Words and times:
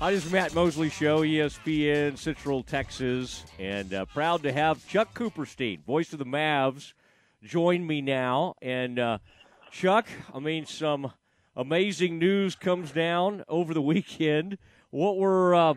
Hi, 0.00 0.12
this 0.12 0.24
is 0.24 0.32
Matt 0.32 0.54
Mosley 0.54 0.88
Show, 0.88 1.20
ESPN 1.20 2.16
Central 2.16 2.62
Texas, 2.62 3.44
and 3.58 3.92
uh, 3.92 4.06
proud 4.06 4.42
to 4.44 4.52
have 4.52 4.88
Chuck 4.88 5.14
Cooperstein, 5.14 5.84
voice 5.84 6.12
of 6.12 6.18
the 6.18 6.24
Mavs, 6.24 6.94
join 7.42 7.86
me 7.86 8.00
now. 8.00 8.54
And 8.62 8.98
uh, 8.98 9.18
Chuck, 9.70 10.06
I 10.34 10.38
mean, 10.38 10.66
some 10.66 11.12
amazing 11.54 12.18
news 12.18 12.54
comes 12.54 12.92
down 12.92 13.44
over 13.46 13.74
the 13.74 13.82
weekend. 13.82 14.58
What 14.90 15.18
were 15.18 15.54
uh, 15.54 15.74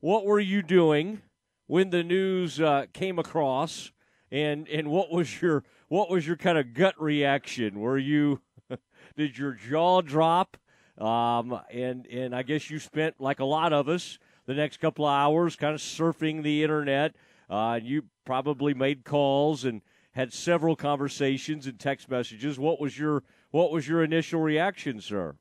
what 0.00 0.26
were 0.26 0.40
you 0.40 0.60
doing 0.60 1.22
when 1.66 1.90
the 1.90 2.02
news 2.02 2.60
uh, 2.60 2.86
came 2.92 3.18
across, 3.18 3.92
and 4.30 4.68
and 4.68 4.88
what 4.88 5.10
was 5.10 5.40
your 5.40 5.64
what 5.94 6.10
was 6.10 6.26
your 6.26 6.36
kind 6.36 6.58
of 6.58 6.74
gut 6.74 7.00
reaction? 7.00 7.78
Were 7.78 7.96
you 7.96 8.40
did 9.16 9.38
your 9.38 9.52
jaw 9.52 10.00
drop? 10.00 10.56
Um, 10.98 11.60
and 11.70 12.04
and 12.06 12.34
I 12.34 12.42
guess 12.42 12.68
you 12.68 12.80
spent 12.80 13.20
like 13.20 13.38
a 13.38 13.44
lot 13.44 13.72
of 13.72 13.88
us 13.88 14.18
the 14.46 14.54
next 14.54 14.78
couple 14.78 15.06
of 15.06 15.12
hours 15.12 15.54
kind 15.54 15.72
of 15.72 15.80
surfing 15.80 16.42
the 16.42 16.64
internet. 16.64 17.14
Uh, 17.48 17.78
you 17.80 18.02
probably 18.24 18.74
made 18.74 19.04
calls 19.04 19.64
and 19.64 19.82
had 20.10 20.32
several 20.32 20.74
conversations 20.74 21.68
and 21.68 21.78
text 21.78 22.10
messages. 22.10 22.58
What 22.58 22.80
was 22.80 22.98
your 22.98 23.22
what 23.52 23.70
was 23.70 23.86
your 23.86 24.02
initial 24.02 24.40
reaction, 24.40 25.00
sir? 25.00 25.36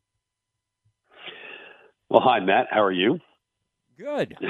Well, 2.10 2.22
hi 2.22 2.40
Matt. 2.42 2.68
How 2.70 2.84
are 2.84 2.92
you? 2.92 3.18
Good. 3.98 4.38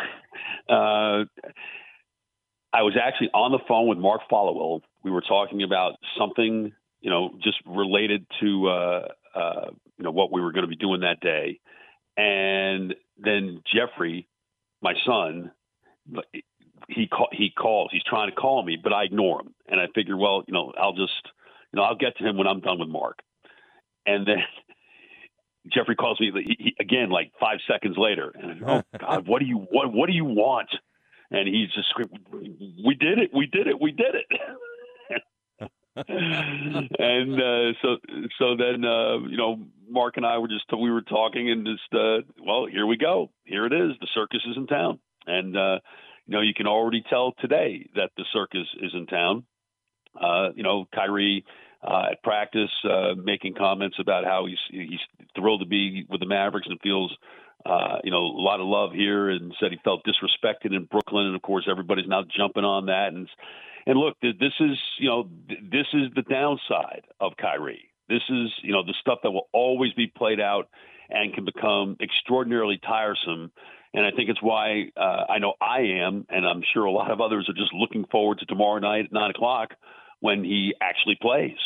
Uh, 0.69 1.25
I 2.73 2.81
was 2.81 2.95
actually 3.01 3.29
on 3.33 3.51
the 3.51 3.59
phone 3.67 3.87
with 3.87 3.99
Mark 3.99 4.21
Followill. 4.31 4.81
We 5.03 5.11
were 5.11 5.21
talking 5.21 5.61
about 5.61 5.93
something, 6.17 6.73
you 7.01 7.09
know, 7.09 7.29
just 7.43 7.57
related 7.67 8.25
to 8.41 8.67
uh, 8.67 9.07
uh, 9.35 9.65
you 9.97 10.03
know 10.03 10.11
what 10.11 10.31
we 10.31 10.41
were 10.41 10.51
going 10.51 10.63
to 10.63 10.69
be 10.69 10.75
doing 10.75 11.01
that 11.01 11.19
day, 11.19 11.59
and 12.17 12.95
then 13.17 13.61
Jeffrey, 13.71 14.27
my 14.81 14.95
son, 15.05 15.51
he 16.89 17.05
call, 17.07 17.27
he 17.31 17.51
calls. 17.51 17.89
He's 17.91 18.03
trying 18.03 18.31
to 18.31 18.35
call 18.35 18.63
me, 18.63 18.77
but 18.81 18.91
I 18.91 19.03
ignore 19.03 19.41
him, 19.41 19.53
and 19.67 19.79
I 19.79 19.85
figure, 19.93 20.17
well, 20.17 20.43
you 20.47 20.53
know, 20.53 20.73
I'll 20.75 20.93
just, 20.93 21.13
you 21.71 21.77
know, 21.77 21.83
I'll 21.83 21.95
get 21.95 22.17
to 22.17 22.23
him 22.27 22.37
when 22.37 22.47
I'm 22.47 22.59
done 22.59 22.79
with 22.79 22.89
Mark, 22.89 23.19
and 24.05 24.25
then. 24.27 24.37
Jeffrey 25.73 25.95
calls 25.95 26.19
me 26.19 26.29
he, 26.35 26.57
he, 26.59 26.75
again 26.77 27.09
like 27.09 27.31
five 27.39 27.59
seconds 27.71 27.95
later, 27.97 28.33
and 28.35 28.51
I 28.51 28.53
go, 28.55 28.65
"Oh 28.67 28.97
God, 28.99 29.27
what 29.29 29.39
do 29.39 29.45
you 29.45 29.59
what 29.71 29.93
what 29.93 30.07
do 30.07 30.13
you 30.13 30.25
want?" 30.25 30.67
And 31.31 31.47
he's 31.47 31.69
just 31.73 31.93
"We 32.85 32.95
did 32.95 33.19
it! 33.19 33.31
We 33.33 33.47
did 33.47 33.67
it! 33.67 33.79
We 33.81 33.91
did 33.91 34.15
it!" 34.15 34.27
and 35.95 37.33
uh, 37.39 37.73
so 37.81 37.97
so 38.39 38.55
then 38.57 38.83
uh, 38.83 39.19
you 39.29 39.37
know 39.37 39.59
Mark 39.87 40.17
and 40.17 40.25
I 40.25 40.39
were 40.39 40.47
just 40.47 40.65
we 40.71 40.89
were 40.91 41.01
talking 41.01 41.51
and 41.51 41.65
just 41.65 41.93
uh, 41.93 42.21
well 42.43 42.65
here 42.65 42.87
we 42.87 42.97
go 42.97 43.29
here 43.45 43.65
it 43.65 43.73
is 43.73 43.91
the 44.01 44.07
circus 44.13 44.41
is 44.49 44.57
in 44.57 44.65
town 44.65 44.99
and 45.27 45.55
uh, 45.55 45.79
you 46.25 46.33
know 46.35 46.41
you 46.41 46.53
can 46.55 46.67
already 46.67 47.03
tell 47.07 47.33
today 47.39 47.87
that 47.95 48.11
the 48.17 48.25
circus 48.33 48.67
is 48.81 48.91
in 48.93 49.05
town. 49.05 49.43
Uh, 50.19 50.49
you 50.55 50.63
know 50.63 50.85
Kyrie 50.93 51.45
uh, 51.83 52.07
at 52.11 52.23
practice 52.23 52.71
uh, 52.89 53.13
making 53.15 53.53
comments 53.55 53.97
about 53.99 54.25
how 54.25 54.45
he's 54.45 54.59
he's 54.69 54.99
thrilled 55.35 55.61
to 55.61 55.67
be 55.67 56.05
with 56.09 56.19
the 56.19 56.25
Mavericks 56.25 56.67
and 56.69 56.79
feels 56.81 57.15
uh, 57.65 57.99
you 58.03 58.11
know, 58.11 58.17
a 58.17 58.41
lot 58.41 58.59
of 58.59 58.67
love 58.67 58.91
here 58.93 59.29
and 59.29 59.53
said 59.59 59.71
he 59.71 59.79
felt 59.83 60.03
disrespected 60.05 60.75
in 60.75 60.85
Brooklyn. 60.85 61.27
And 61.27 61.35
of 61.35 61.41
course, 61.41 61.67
everybody's 61.69 62.07
now 62.07 62.23
jumping 62.23 62.65
on 62.65 62.87
that. 62.87 63.13
And 63.13 63.27
and 63.85 63.97
look, 63.97 64.17
this 64.21 64.53
is 64.59 64.77
you 64.99 65.09
know 65.09 65.29
this 65.47 65.87
is 65.93 66.11
the 66.15 66.23
downside 66.23 67.03
of 67.19 67.33
Kyrie. 67.37 67.89
This 68.09 68.21
is 68.29 68.49
you 68.61 68.73
know 68.73 68.83
the 68.83 68.93
stuff 68.99 69.19
that 69.23 69.31
will 69.31 69.49
always 69.51 69.93
be 69.93 70.07
played 70.07 70.39
out 70.39 70.69
and 71.09 71.33
can 71.33 71.45
become 71.45 71.97
extraordinarily 72.01 72.79
tiresome. 72.81 73.51
And 73.93 74.05
I 74.05 74.11
think 74.11 74.29
it's 74.29 74.41
why 74.41 74.89
uh, 74.97 75.25
I 75.29 75.37
know 75.37 75.53
I 75.61 75.81
am, 76.03 76.25
and 76.29 76.45
I'm 76.45 76.63
sure 76.73 76.85
a 76.85 76.91
lot 76.91 77.11
of 77.11 77.21
others 77.21 77.47
are 77.47 77.53
just 77.53 77.73
looking 77.73 78.05
forward 78.11 78.39
to 78.39 78.45
tomorrow 78.45 78.79
night 78.79 79.05
at 79.05 79.11
nine 79.11 79.29
o'clock 79.29 79.75
when 80.19 80.43
he 80.43 80.73
actually 80.81 81.17
plays. 81.21 81.57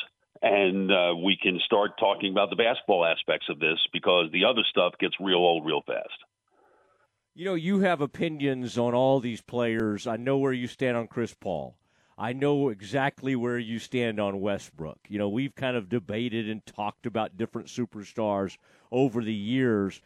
And 0.41 0.91
uh, 0.91 1.15
we 1.15 1.37
can 1.41 1.59
start 1.65 1.91
talking 1.99 2.31
about 2.31 2.49
the 2.49 2.55
basketball 2.55 3.05
aspects 3.05 3.47
of 3.49 3.59
this 3.59 3.79
because 3.91 4.29
the 4.31 4.45
other 4.45 4.61
stuff 4.69 4.93
gets 4.99 5.15
real 5.19 5.37
old 5.37 5.65
real 5.65 5.81
fast. 5.85 6.09
You 7.33 7.45
know, 7.45 7.55
you 7.55 7.81
have 7.81 8.01
opinions 8.01 8.77
on 8.77 8.93
all 8.93 9.19
these 9.19 9.41
players. 9.41 10.07
I 10.07 10.17
know 10.17 10.37
where 10.37 10.53
you 10.53 10.67
stand 10.67 10.97
on 10.97 11.07
Chris 11.07 11.35
Paul. 11.35 11.77
I 12.17 12.33
know 12.33 12.69
exactly 12.69 13.35
where 13.35 13.59
you 13.59 13.77
stand 13.77 14.19
on 14.19 14.41
Westbrook. 14.41 14.97
You 15.07 15.19
know, 15.19 15.29
we've 15.29 15.53
kind 15.53 15.77
of 15.77 15.87
debated 15.87 16.49
and 16.49 16.65
talked 16.65 17.05
about 17.05 17.37
different 17.37 17.67
superstars 17.67 18.57
over 18.91 19.23
the 19.23 19.33
years. 19.33 20.01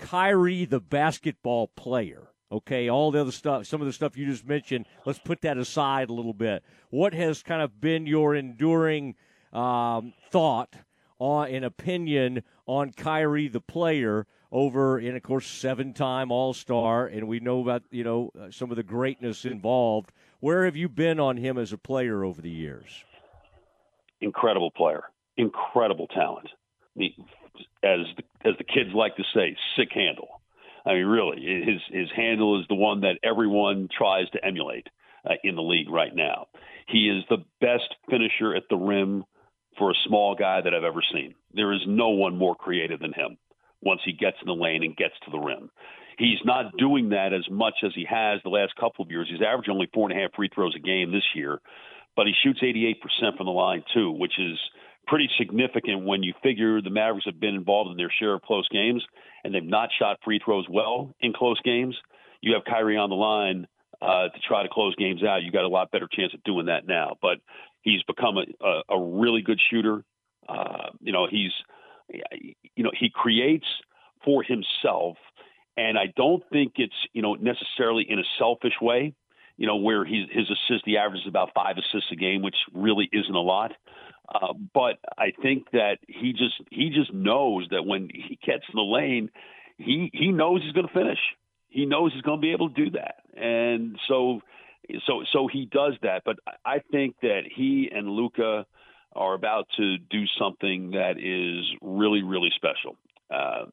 Kyrie, 0.00 0.64
the 0.64 0.80
basketball 0.80 1.68
player, 1.68 2.28
okay, 2.50 2.88
all 2.88 3.10
the 3.10 3.20
other 3.20 3.32
stuff, 3.32 3.66
some 3.66 3.82
of 3.82 3.86
the 3.86 3.92
stuff 3.92 4.16
you 4.16 4.24
just 4.24 4.46
mentioned, 4.46 4.86
let's 5.04 5.18
put 5.18 5.42
that 5.42 5.58
aside 5.58 6.08
a 6.08 6.14
little 6.14 6.32
bit. 6.32 6.64
What 6.88 7.12
has 7.12 7.42
kind 7.42 7.60
of 7.60 7.82
been 7.82 8.06
your 8.06 8.34
enduring 8.34 9.14
um, 9.52 10.12
thought 10.30 10.74
on 11.18 11.48
an 11.48 11.64
opinion 11.64 12.42
on 12.66 12.92
Kyrie, 12.92 13.48
the 13.48 13.60
player? 13.60 14.26
over, 14.52 14.98
and 14.98 15.16
of 15.16 15.22
course, 15.22 15.46
seven 15.46 15.94
time 15.94 16.30
All 16.30 16.52
Star, 16.52 17.06
and 17.06 17.26
we 17.26 17.40
know 17.40 17.62
about 17.62 17.82
you 17.90 18.04
know 18.04 18.30
uh, 18.38 18.50
some 18.50 18.70
of 18.70 18.76
the 18.76 18.82
greatness 18.82 19.44
involved. 19.44 20.12
Where 20.40 20.66
have 20.66 20.76
you 20.76 20.88
been 20.88 21.18
on 21.18 21.38
him 21.38 21.56
as 21.56 21.72
a 21.72 21.78
player 21.78 22.22
over 22.22 22.42
the 22.42 22.50
years? 22.50 23.04
Incredible 24.20 24.70
player, 24.70 25.04
incredible 25.36 26.06
talent. 26.08 26.48
As 27.84 28.06
the, 28.16 28.22
as 28.44 28.54
the 28.58 28.64
kids 28.64 28.90
like 28.94 29.16
to 29.16 29.24
say, 29.34 29.56
sick 29.76 29.88
handle. 29.92 30.40
I 30.84 30.94
mean, 30.94 31.06
really, 31.06 31.64
his 31.64 31.80
his 31.90 32.08
handle 32.14 32.60
is 32.60 32.66
the 32.68 32.74
one 32.74 33.00
that 33.00 33.18
everyone 33.22 33.88
tries 33.96 34.28
to 34.30 34.44
emulate 34.44 34.88
uh, 35.24 35.34
in 35.42 35.56
the 35.56 35.62
league 35.62 35.88
right 35.88 36.14
now. 36.14 36.48
He 36.88 37.08
is 37.08 37.24
the 37.30 37.44
best 37.60 37.94
finisher 38.10 38.54
at 38.54 38.64
the 38.68 38.76
rim 38.76 39.24
for 39.78 39.90
a 39.90 39.94
small 40.06 40.34
guy 40.34 40.60
that 40.60 40.74
I've 40.74 40.84
ever 40.84 41.02
seen. 41.12 41.34
There 41.54 41.72
is 41.72 41.80
no 41.86 42.10
one 42.10 42.36
more 42.36 42.54
creative 42.54 43.00
than 43.00 43.12
him 43.12 43.38
once 43.82 44.00
he 44.04 44.12
gets 44.12 44.36
in 44.40 44.46
the 44.46 44.54
lane 44.54 44.82
and 44.82 44.96
gets 44.96 45.14
to 45.24 45.30
the 45.30 45.38
rim. 45.38 45.70
He's 46.18 46.38
not 46.44 46.76
doing 46.76 47.10
that 47.10 47.32
as 47.32 47.48
much 47.50 47.74
as 47.84 47.92
he 47.94 48.06
has 48.08 48.40
the 48.42 48.50
last 48.50 48.76
couple 48.76 49.04
of 49.04 49.10
years. 49.10 49.28
He's 49.30 49.42
averaging 49.42 49.72
only 49.72 49.90
four 49.92 50.08
and 50.08 50.18
a 50.18 50.22
half 50.22 50.34
free 50.34 50.50
throws 50.54 50.74
a 50.76 50.78
game 50.78 51.10
this 51.10 51.26
year, 51.34 51.60
but 52.14 52.26
he 52.26 52.32
shoots 52.44 52.60
88% 52.62 53.36
from 53.36 53.46
the 53.46 53.52
line, 53.52 53.82
too, 53.94 54.12
which 54.12 54.38
is 54.38 54.58
pretty 55.06 55.28
significant 55.38 56.04
when 56.04 56.22
you 56.22 56.32
figure 56.42 56.80
the 56.80 56.90
Mavericks 56.90 57.26
have 57.26 57.40
been 57.40 57.54
involved 57.54 57.90
in 57.90 57.96
their 57.96 58.12
share 58.20 58.34
of 58.34 58.42
close 58.42 58.68
games 58.68 59.02
and 59.42 59.54
they've 59.54 59.64
not 59.64 59.88
shot 59.98 60.18
free 60.24 60.40
throws 60.44 60.66
well 60.70 61.12
in 61.20 61.32
close 61.32 61.60
games. 61.64 61.96
You 62.40 62.54
have 62.54 62.64
Kyrie 62.64 62.96
on 62.96 63.10
the 63.10 63.16
line 63.16 63.66
uh, 64.00 64.28
to 64.28 64.40
try 64.46 64.62
to 64.62 64.68
close 64.68 64.94
games 64.96 65.22
out. 65.24 65.42
You 65.42 65.50
got 65.50 65.64
a 65.64 65.68
lot 65.68 65.90
better 65.90 66.08
chance 66.10 66.34
of 66.34 66.42
doing 66.44 66.66
that 66.66 66.86
now. 66.86 67.16
But 67.20 67.38
he's 67.82 68.02
become 68.04 68.36
a, 68.38 68.64
a, 68.64 68.82
a 68.96 69.00
really 69.00 69.42
good 69.42 69.60
shooter. 69.70 70.04
Uh, 70.48 70.90
you 71.00 71.12
know, 71.12 71.26
he's 71.30 71.52
you 72.74 72.84
know, 72.84 72.90
he 72.98 73.10
creates 73.12 73.66
for 74.24 74.42
himself, 74.42 75.16
and 75.76 75.98
I 75.98 76.12
don't 76.16 76.42
think 76.50 76.72
it's 76.76 76.94
you 77.12 77.22
know 77.22 77.34
necessarily 77.34 78.06
in 78.08 78.18
a 78.18 78.24
selfish 78.38 78.74
way. 78.80 79.14
You 79.56 79.66
know, 79.66 79.76
where 79.76 80.04
his 80.04 80.26
his 80.30 80.50
assist, 80.50 80.84
the 80.84 80.98
average 80.98 81.22
is 81.22 81.28
about 81.28 81.50
five 81.54 81.76
assists 81.76 82.10
a 82.10 82.16
game, 82.16 82.42
which 82.42 82.56
really 82.72 83.08
isn't 83.12 83.34
a 83.34 83.40
lot. 83.40 83.72
Uh, 84.32 84.54
but 84.72 84.98
I 85.18 85.32
think 85.42 85.70
that 85.72 85.98
he 86.08 86.32
just 86.32 86.54
he 86.70 86.90
just 86.90 87.12
knows 87.12 87.68
that 87.70 87.84
when 87.84 88.08
he 88.12 88.38
gets 88.44 88.64
in 88.72 88.76
the 88.76 88.82
lane, 88.82 89.30
he 89.78 90.10
he 90.12 90.32
knows 90.32 90.62
he's 90.62 90.72
going 90.72 90.86
to 90.88 90.92
finish. 90.92 91.18
He 91.68 91.86
knows 91.86 92.12
he's 92.12 92.22
going 92.22 92.38
to 92.38 92.42
be 92.42 92.52
able 92.52 92.70
to 92.70 92.84
do 92.84 92.90
that, 92.92 93.16
and 93.36 93.98
so 94.08 94.40
so 95.06 95.22
so 95.32 95.48
he 95.52 95.66
does 95.66 95.94
that. 96.02 96.22
But 96.24 96.36
I 96.64 96.80
think 96.90 97.16
that 97.22 97.42
he 97.54 97.90
and 97.94 98.08
Luka 98.08 98.66
are 99.14 99.34
about 99.34 99.66
to 99.76 99.98
do 99.98 100.24
something 100.38 100.92
that 100.92 101.18
is 101.18 101.66
really, 101.82 102.22
really 102.22 102.50
special. 102.56 102.96
Uh, 103.30 103.66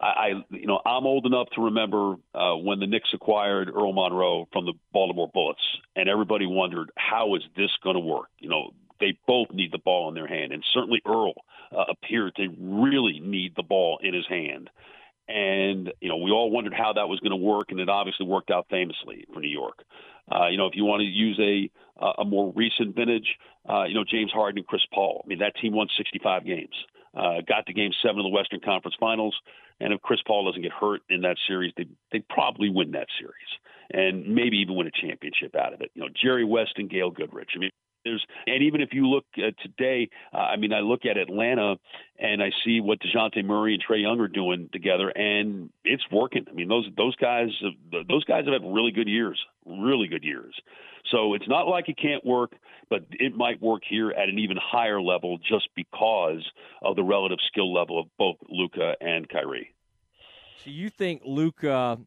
I, 0.00 0.32
you 0.50 0.66
know, 0.66 0.80
I'm 0.84 1.06
old 1.06 1.24
enough 1.24 1.48
to 1.54 1.62
remember 1.62 2.16
uh, 2.34 2.56
when 2.56 2.80
the 2.80 2.86
Knicks 2.86 3.10
acquired 3.14 3.68
Earl 3.68 3.92
Monroe 3.92 4.48
from 4.52 4.66
the 4.66 4.72
Baltimore 4.92 5.30
Bullets, 5.32 5.62
and 5.94 6.08
everybody 6.08 6.46
wondered 6.46 6.90
how 6.96 7.36
is 7.36 7.42
this 7.56 7.70
going 7.82 7.94
to 7.94 8.00
work. 8.00 8.26
You 8.38 8.48
know, 8.48 8.70
they 9.00 9.16
both 9.26 9.48
need 9.52 9.72
the 9.72 9.78
ball 9.78 10.08
in 10.08 10.14
their 10.14 10.26
hand, 10.26 10.52
and 10.52 10.64
certainly 10.74 11.00
Earl 11.06 11.34
uh, 11.72 11.84
appeared 11.88 12.34
to 12.36 12.48
really 12.58 13.20
need 13.20 13.54
the 13.56 13.62
ball 13.62 13.98
in 14.02 14.14
his 14.14 14.26
hand. 14.26 14.68
And 15.28 15.92
you 16.00 16.08
know, 16.08 16.16
we 16.16 16.30
all 16.32 16.50
wondered 16.50 16.74
how 16.74 16.92
that 16.94 17.08
was 17.08 17.20
going 17.20 17.30
to 17.30 17.36
work, 17.36 17.70
and 17.70 17.80
it 17.80 17.88
obviously 17.88 18.26
worked 18.26 18.50
out 18.50 18.66
famously 18.68 19.24
for 19.32 19.40
New 19.40 19.48
York. 19.48 19.84
Uh, 20.30 20.48
you 20.48 20.56
know, 20.56 20.66
if 20.66 20.74
you 20.74 20.84
want 20.84 21.00
to 21.00 21.06
use 21.06 21.38
a 21.40 21.70
a 22.18 22.24
more 22.24 22.52
recent 22.56 22.94
vintage, 22.96 23.36
uh, 23.68 23.84
you 23.84 23.94
know, 23.94 24.04
James 24.04 24.32
Harden 24.32 24.58
and 24.58 24.66
Chris 24.66 24.82
Paul. 24.92 25.22
I 25.24 25.28
mean, 25.28 25.38
that 25.38 25.54
team 25.62 25.74
won 25.74 25.86
65 25.96 26.44
games, 26.44 26.74
uh, 27.14 27.40
got 27.46 27.66
to 27.66 27.72
Game 27.72 27.92
Seven 28.02 28.18
of 28.18 28.24
the 28.24 28.30
Western 28.30 28.60
Conference 28.60 28.96
Finals, 28.98 29.36
and 29.80 29.92
if 29.92 30.00
Chris 30.02 30.20
Paul 30.26 30.44
doesn't 30.46 30.62
get 30.62 30.72
hurt 30.72 31.02
in 31.08 31.22
that 31.22 31.36
series, 31.46 31.72
they 31.76 31.86
they 32.10 32.20
probably 32.28 32.68
win 32.68 32.92
that 32.92 33.06
series 33.18 33.34
and 33.90 34.34
maybe 34.34 34.58
even 34.58 34.76
win 34.76 34.86
a 34.86 34.90
championship 34.90 35.54
out 35.54 35.74
of 35.74 35.80
it. 35.80 35.90
You 35.94 36.02
know, 36.02 36.08
Jerry 36.20 36.44
West 36.44 36.72
and 36.76 36.90
Gail 36.90 37.10
Goodrich. 37.10 37.50
I 37.54 37.58
mean, 37.58 37.70
There's 38.04 38.24
and 38.46 38.62
even 38.62 38.80
if 38.80 38.90
you 38.92 39.08
look 39.08 39.24
uh, 39.38 39.50
today, 39.62 40.10
uh, 40.32 40.38
I 40.38 40.56
mean, 40.56 40.72
I 40.72 40.80
look 40.80 41.06
at 41.06 41.16
Atlanta 41.16 41.76
and 42.18 42.42
I 42.42 42.50
see 42.64 42.80
what 42.80 42.98
Dejounte 43.00 43.44
Murray 43.44 43.74
and 43.74 43.82
Trae 43.82 44.02
Young 44.02 44.20
are 44.20 44.28
doing 44.28 44.68
together, 44.72 45.08
and 45.08 45.70
it's 45.84 46.04
working. 46.12 46.44
I 46.48 46.52
mean, 46.52 46.68
those 46.68 46.86
those 46.96 47.16
guys 47.16 47.48
those 47.90 48.24
guys 48.24 48.44
have 48.44 48.52
had 48.52 48.62
really 48.62 48.92
good 48.92 49.08
years, 49.08 49.40
really 49.64 50.06
good 50.08 50.24
years. 50.24 50.54
So 51.10 51.34
it's 51.34 51.48
not 51.48 51.68
like 51.68 51.88
it 51.88 51.98
can't 51.98 52.24
work, 52.24 52.52
but 52.88 53.04
it 53.10 53.36
might 53.36 53.60
work 53.60 53.82
here 53.88 54.10
at 54.10 54.28
an 54.28 54.38
even 54.38 54.56
higher 54.60 55.00
level 55.00 55.38
just 55.38 55.68
because 55.74 56.44
of 56.82 56.96
the 56.96 57.02
relative 57.02 57.38
skill 57.46 57.72
level 57.72 58.00
of 58.00 58.06
both 58.18 58.36
Luka 58.48 58.94
and 59.00 59.28
Kyrie. 59.28 59.74
So 60.64 60.70
you 60.70 60.88
think 60.88 61.22
Luka 61.24 61.98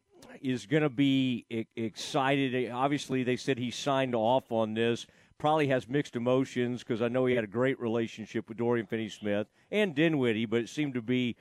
is 0.42 0.66
going 0.66 0.82
to 0.82 0.88
be 0.88 1.46
excited? 1.76 2.70
Obviously, 2.70 3.22
they 3.22 3.36
said 3.36 3.58
he 3.58 3.70
signed 3.70 4.14
off 4.14 4.50
on 4.50 4.74
this. 4.74 5.06
Probably 5.38 5.68
has 5.68 5.88
mixed 5.88 6.16
emotions 6.16 6.82
because 6.82 7.00
I 7.00 7.08
know 7.08 7.26
he 7.26 7.36
had 7.36 7.44
a 7.44 7.48
great 7.48 7.78
relationship 7.78 8.48
with 8.48 8.58
Dorian 8.58 8.86
Finney-Smith 8.86 9.46
and 9.70 9.94
Dinwiddie, 9.94 10.46
but 10.46 10.60
it 10.60 10.68
seemed 10.68 10.94
to 10.94 11.02
be, 11.02 11.36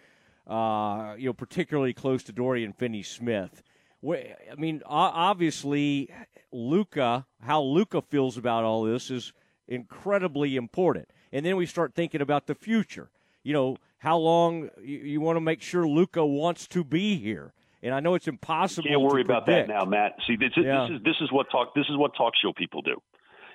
uh, 0.45 1.15
you 1.17 1.25
know, 1.25 1.33
particularly 1.33 1.93
close 1.93 2.21
to 2.23 2.31
Dorian 2.31 2.73
Finney-Smith. 2.73 3.63
I 4.07 4.55
mean, 4.55 4.83
obviously, 4.85 6.09
Luka, 6.51 7.25
how 7.41 7.61
Luka 7.61 8.01
feels 8.03 8.37
about 8.37 8.63
all 8.63 8.83
this 8.83 9.09
is 9.09 9.33
incredibly 9.67 10.55
important. 10.55 11.09
And 11.31 11.45
then 11.45 11.57
we 11.57 11.65
start 11.65 11.95
thinking 11.95 12.21
about 12.21 12.47
the 12.47 12.55
future. 12.55 13.09
You 13.43 13.53
know, 13.53 13.77
how 13.97 14.17
long 14.17 14.69
you, 14.81 14.99
you 14.99 15.21
want 15.21 15.37
to 15.37 15.41
make 15.41 15.61
sure 15.61 15.87
Luka 15.87 16.25
wants 16.25 16.67
to 16.67 16.83
be 16.83 17.17
here. 17.17 17.53
And 17.83 17.93
I 17.93 17.99
know 17.99 18.15
it's 18.15 18.27
impossible. 18.27 18.89
You 18.89 18.97
can't 18.97 19.11
worry 19.11 19.21
about 19.21 19.45
that 19.47 19.67
now, 19.67 19.85
Matt. 19.85 20.13
See, 20.27 20.35
this 20.35 20.51
yeah. 20.55 20.87
this 20.87 20.97
is 20.97 21.03
this 21.03 21.15
is 21.21 21.31
what 21.31 21.47
talk 21.51 21.75
this 21.75 21.85
is 21.89 21.97
what 21.97 22.15
talk 22.15 22.33
show 22.41 22.51
people 22.53 22.81
do. 22.81 23.01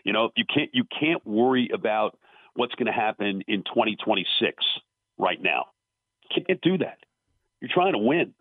You 0.04 0.12
know, 0.12 0.31
you 0.37 0.44
can't 0.52 0.70
you 0.72 0.84
can't 0.84 1.25
worry 1.26 1.70
about 1.72 2.19
what's 2.54 2.75
going 2.75 2.87
to 2.87 2.93
happen 2.93 3.43
in 3.46 3.62
2026 3.62 4.64
right 5.19 5.40
now. 5.40 5.66
You 6.34 6.43
can't 6.46 6.60
do 6.60 6.78
that. 6.78 6.99
You're 7.60 7.70
trying 7.72 7.93
to 7.93 7.99
win, 7.99 8.34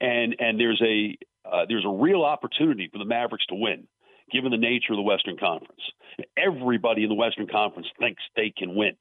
and 0.00 0.36
and 0.38 0.58
there's 0.58 0.82
a 0.84 1.16
uh, 1.44 1.66
there's 1.68 1.84
a 1.84 1.90
real 1.90 2.22
opportunity 2.22 2.88
for 2.92 2.98
the 2.98 3.04
Mavericks 3.04 3.46
to 3.46 3.54
win, 3.54 3.86
given 4.32 4.50
the 4.50 4.56
nature 4.56 4.92
of 4.92 4.96
the 4.96 5.02
Western 5.02 5.36
Conference. 5.36 5.80
Everybody 6.36 7.04
in 7.04 7.08
the 7.08 7.14
Western 7.14 7.46
Conference 7.46 7.86
thinks 7.98 8.22
they 8.34 8.52
can 8.56 8.74
win, 8.74 8.96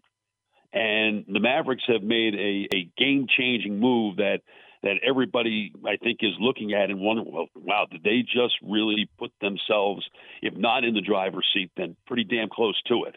and 0.71 1.25
the 1.27 1.39
Mavericks 1.39 1.83
have 1.87 2.03
made 2.03 2.35
a, 2.35 2.67
a 2.75 2.89
game 2.97 3.25
changing 3.27 3.79
move 3.79 4.17
that 4.17 4.41
that 4.85 4.97
everybody 5.03 5.73
I 5.85 5.97
think 5.97 6.19
is 6.21 6.33
looking 6.39 6.73
at 6.73 6.91
and 6.91 7.01
wondering, 7.01 7.31
well, 7.31 7.47
wow, 7.55 7.87
did 7.89 8.03
they 8.03 8.21
just 8.21 8.53
really 8.63 9.09
put 9.17 9.31
themselves, 9.41 10.07
if 10.43 10.55
not 10.55 10.85
in 10.85 10.93
the 10.93 11.01
driver's 11.01 11.47
seat, 11.53 11.71
then 11.75 11.95
pretty 12.05 12.23
damn 12.23 12.49
close 12.49 12.79
to 12.87 13.05
it. 13.05 13.15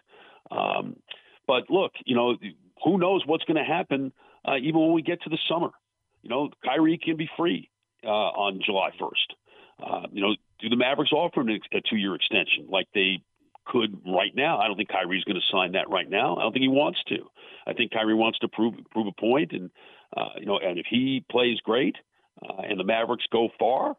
Um, 0.50 0.96
but 1.46 1.68
look, 1.68 1.92
you 2.06 2.16
know, 2.16 2.36
who 2.82 2.98
knows 2.98 3.22
what's 3.26 3.44
going 3.44 3.58
to 3.58 3.70
happen 3.70 4.12
uh, 4.46 4.56
even 4.56 4.80
when 4.80 4.92
we 4.92 5.02
get 5.02 5.22
to 5.22 5.30
the 5.30 5.38
summer. 5.48 5.68
You 6.22 6.30
know, 6.30 6.48
Kyrie 6.64 6.98
can 6.98 7.18
be 7.18 7.28
free 7.36 7.70
uh, 8.02 8.08
on 8.08 8.60
July 8.64 8.90
1st. 8.98 9.12
Uh, 9.80 10.06
you 10.10 10.22
know, 10.22 10.34
do 10.60 10.70
the 10.70 10.76
Mavericks 10.76 11.12
offer 11.12 11.42
him 11.42 11.50
a 11.50 11.80
two-year 11.88 12.14
extension 12.14 12.66
like 12.70 12.88
they 12.94 13.22
could 13.66 14.00
right 14.06 14.34
now? 14.34 14.58
I 14.58 14.66
don't 14.66 14.76
think 14.76 14.88
Kyrie's 14.88 15.24
going 15.24 15.36
to 15.36 15.46
sign 15.52 15.72
that 15.72 15.90
right 15.90 16.08
now. 16.08 16.36
I 16.36 16.42
don't 16.42 16.52
think 16.52 16.62
he 16.62 16.68
wants 16.68 16.98
to. 17.08 17.18
I 17.66 17.74
think 17.74 17.92
Kyrie 17.92 18.14
wants 18.14 18.38
to 18.40 18.48
prove 18.48 18.74
prove 18.90 19.06
a 19.06 19.20
point, 19.20 19.52
and 19.52 19.70
uh, 20.16 20.30
you 20.38 20.46
know, 20.46 20.58
and 20.58 20.78
if 20.78 20.86
he 20.88 21.24
plays 21.30 21.58
great 21.60 21.96
uh, 22.42 22.62
and 22.62 22.78
the 22.78 22.84
Mavericks 22.84 23.26
go 23.30 23.48
far, 23.58 23.96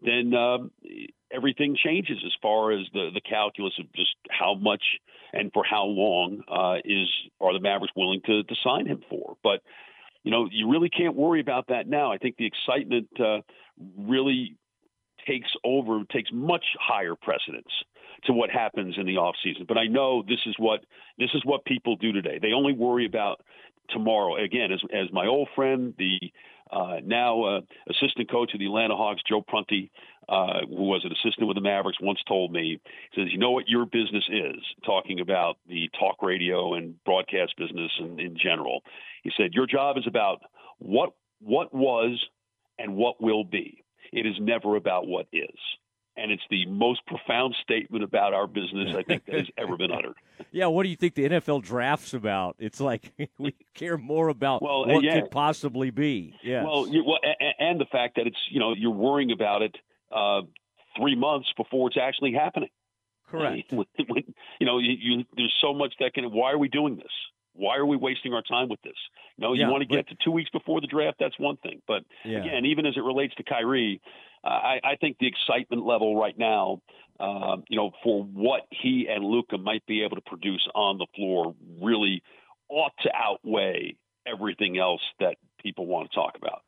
then 0.00 0.34
um, 0.34 0.70
everything 1.32 1.76
changes 1.76 2.18
as 2.24 2.32
far 2.40 2.72
as 2.72 2.86
the 2.92 3.10
the 3.14 3.20
calculus 3.20 3.74
of 3.78 3.92
just 3.92 4.14
how 4.30 4.54
much 4.54 4.82
and 5.32 5.52
for 5.52 5.64
how 5.64 5.84
long 5.84 6.42
uh, 6.48 6.78
is 6.84 7.08
are 7.40 7.52
the 7.52 7.60
Mavericks 7.60 7.94
willing 7.96 8.20
to 8.26 8.42
to 8.42 8.54
sign 8.64 8.86
him 8.86 9.02
for. 9.08 9.36
But 9.42 9.62
you 10.24 10.30
know, 10.30 10.48
you 10.50 10.70
really 10.70 10.88
can't 10.88 11.16
worry 11.16 11.40
about 11.40 11.68
that 11.68 11.88
now. 11.88 12.12
I 12.12 12.18
think 12.18 12.36
the 12.36 12.46
excitement 12.46 13.08
uh, 13.20 13.40
really 13.96 14.56
takes 15.26 15.50
over, 15.64 16.02
takes 16.10 16.30
much 16.32 16.64
higher 16.80 17.14
precedence 17.14 17.68
to 18.24 18.32
what 18.32 18.50
happens 18.50 18.94
in 18.98 19.06
the 19.06 19.16
off 19.16 19.34
season. 19.42 19.64
But 19.66 19.78
I 19.78 19.86
know 19.86 20.22
this 20.22 20.40
is 20.46 20.54
what 20.58 20.80
this 21.18 21.30
is 21.34 21.42
what 21.44 21.64
people 21.64 21.96
do 21.96 22.12
today. 22.12 22.38
They 22.40 22.52
only 22.52 22.72
worry 22.72 23.06
about 23.06 23.42
tomorrow. 23.90 24.36
Again, 24.36 24.72
as 24.72 24.80
as 24.94 25.12
my 25.12 25.26
old 25.26 25.48
friend, 25.54 25.94
the 25.98 26.18
uh, 26.70 27.00
now 27.04 27.42
uh, 27.42 27.60
assistant 27.88 28.30
coach 28.30 28.54
of 28.54 28.60
the 28.60 28.66
Atlanta 28.66 28.96
Hawks, 28.96 29.22
Joe 29.28 29.42
Prunty, 29.42 29.90
uh, 30.28 30.60
who 30.66 30.84
was 30.84 31.04
an 31.04 31.12
assistant 31.12 31.46
with 31.46 31.56
the 31.56 31.60
Mavericks, 31.60 31.98
once 32.00 32.20
told 32.26 32.52
me, 32.52 32.80
he 33.12 33.20
says, 33.20 33.32
"You 33.32 33.38
know 33.38 33.50
what 33.50 33.68
your 33.68 33.86
business 33.86 34.24
is?" 34.28 34.62
Talking 34.84 35.20
about 35.20 35.58
the 35.68 35.90
talk 35.98 36.22
radio 36.22 36.74
and 36.74 37.02
broadcast 37.04 37.56
business 37.58 37.90
in, 37.98 38.18
in 38.20 38.36
general. 38.36 38.82
He 39.22 39.32
said, 39.36 39.52
"Your 39.52 39.66
job 39.66 39.98
is 39.98 40.06
about 40.06 40.42
what 40.78 41.12
what 41.40 41.74
was 41.74 42.24
and 42.78 42.96
what 42.96 43.20
will 43.20 43.44
be. 43.44 43.81
It 44.12 44.26
is 44.26 44.34
never 44.40 44.76
about 44.76 45.06
what 45.06 45.26
is." 45.32 45.58
and 46.16 46.30
it's 46.30 46.42
the 46.50 46.66
most 46.66 47.04
profound 47.06 47.54
statement 47.62 48.04
about 48.04 48.34
our 48.34 48.46
business 48.46 48.94
I 48.94 49.02
think 49.02 49.24
that 49.26 49.34
has 49.34 49.48
ever 49.56 49.76
been 49.76 49.90
uttered. 49.90 50.14
Yeah, 50.50 50.66
what 50.66 50.82
do 50.82 50.88
you 50.88 50.96
think 50.96 51.14
the 51.14 51.28
NFL 51.28 51.62
draft's 51.62 52.14
about? 52.14 52.56
It's 52.58 52.80
like 52.80 53.12
we 53.38 53.54
care 53.74 53.96
more 53.96 54.28
about 54.28 54.62
well, 54.62 54.86
what 54.86 55.02
yeah. 55.02 55.20
could 55.20 55.30
possibly 55.30 55.90
be. 55.90 56.34
Yeah. 56.42 56.64
Well, 56.64 56.86
you, 56.88 57.04
well, 57.04 57.18
and 57.58 57.80
the 57.80 57.86
fact 57.86 58.16
that 58.16 58.26
it's 58.26 58.38
you 58.50 58.60
know 58.60 58.74
you're 58.74 58.90
worrying 58.90 59.32
about 59.32 59.62
it 59.62 59.76
uh, 60.14 60.42
three 60.96 61.16
months 61.16 61.48
before 61.56 61.88
it's 61.88 61.98
actually 62.00 62.32
happening. 62.32 62.70
Correct. 63.30 63.72
When, 63.72 63.86
when, 64.08 64.34
you 64.60 64.66
know, 64.66 64.78
you, 64.78 64.94
you, 65.00 65.24
there's 65.36 65.54
so 65.60 65.72
much 65.72 65.94
that 66.00 66.14
can. 66.14 66.24
Why 66.24 66.52
are 66.52 66.58
we 66.58 66.68
doing 66.68 66.96
this? 66.96 67.12
Why 67.54 67.76
are 67.76 67.86
we 67.86 67.96
wasting 67.96 68.32
our 68.32 68.42
time 68.42 68.68
with 68.68 68.80
this? 68.82 68.96
You 69.36 69.42
know, 69.42 69.52
you 69.52 69.62
yeah, 69.62 69.70
want 69.70 69.82
to 69.82 69.86
get 69.86 70.06
but, 70.08 70.18
to 70.18 70.24
two 70.24 70.30
weeks 70.30 70.50
before 70.50 70.80
the 70.80 70.86
draft, 70.86 71.18
that's 71.20 71.38
one 71.38 71.56
thing. 71.58 71.82
But 71.86 72.04
yeah. 72.24 72.38
again, 72.38 72.64
even 72.66 72.86
as 72.86 72.96
it 72.96 73.02
relates 73.02 73.34
to 73.36 73.42
Kyrie, 73.42 74.00
uh, 74.44 74.48
I, 74.48 74.80
I, 74.82 74.96
think 74.96 75.18
the 75.18 75.28
excitement 75.28 75.84
level 75.84 76.18
right 76.18 76.36
now, 76.36 76.80
uh, 77.20 77.58
you 77.68 77.76
know, 77.76 77.92
for 78.02 78.24
what 78.24 78.62
he 78.70 79.06
and 79.08 79.24
Luka 79.24 79.58
might 79.58 79.86
be 79.86 80.02
able 80.02 80.16
to 80.16 80.22
produce 80.22 80.66
on 80.74 80.98
the 80.98 81.06
floor 81.14 81.54
really 81.80 82.22
ought 82.68 82.92
to 83.02 83.10
outweigh 83.14 83.96
everything 84.26 84.78
else 84.78 85.02
that 85.20 85.36
people 85.62 85.86
want 85.86 86.10
to 86.10 86.14
talk 86.14 86.36
about. 86.36 86.62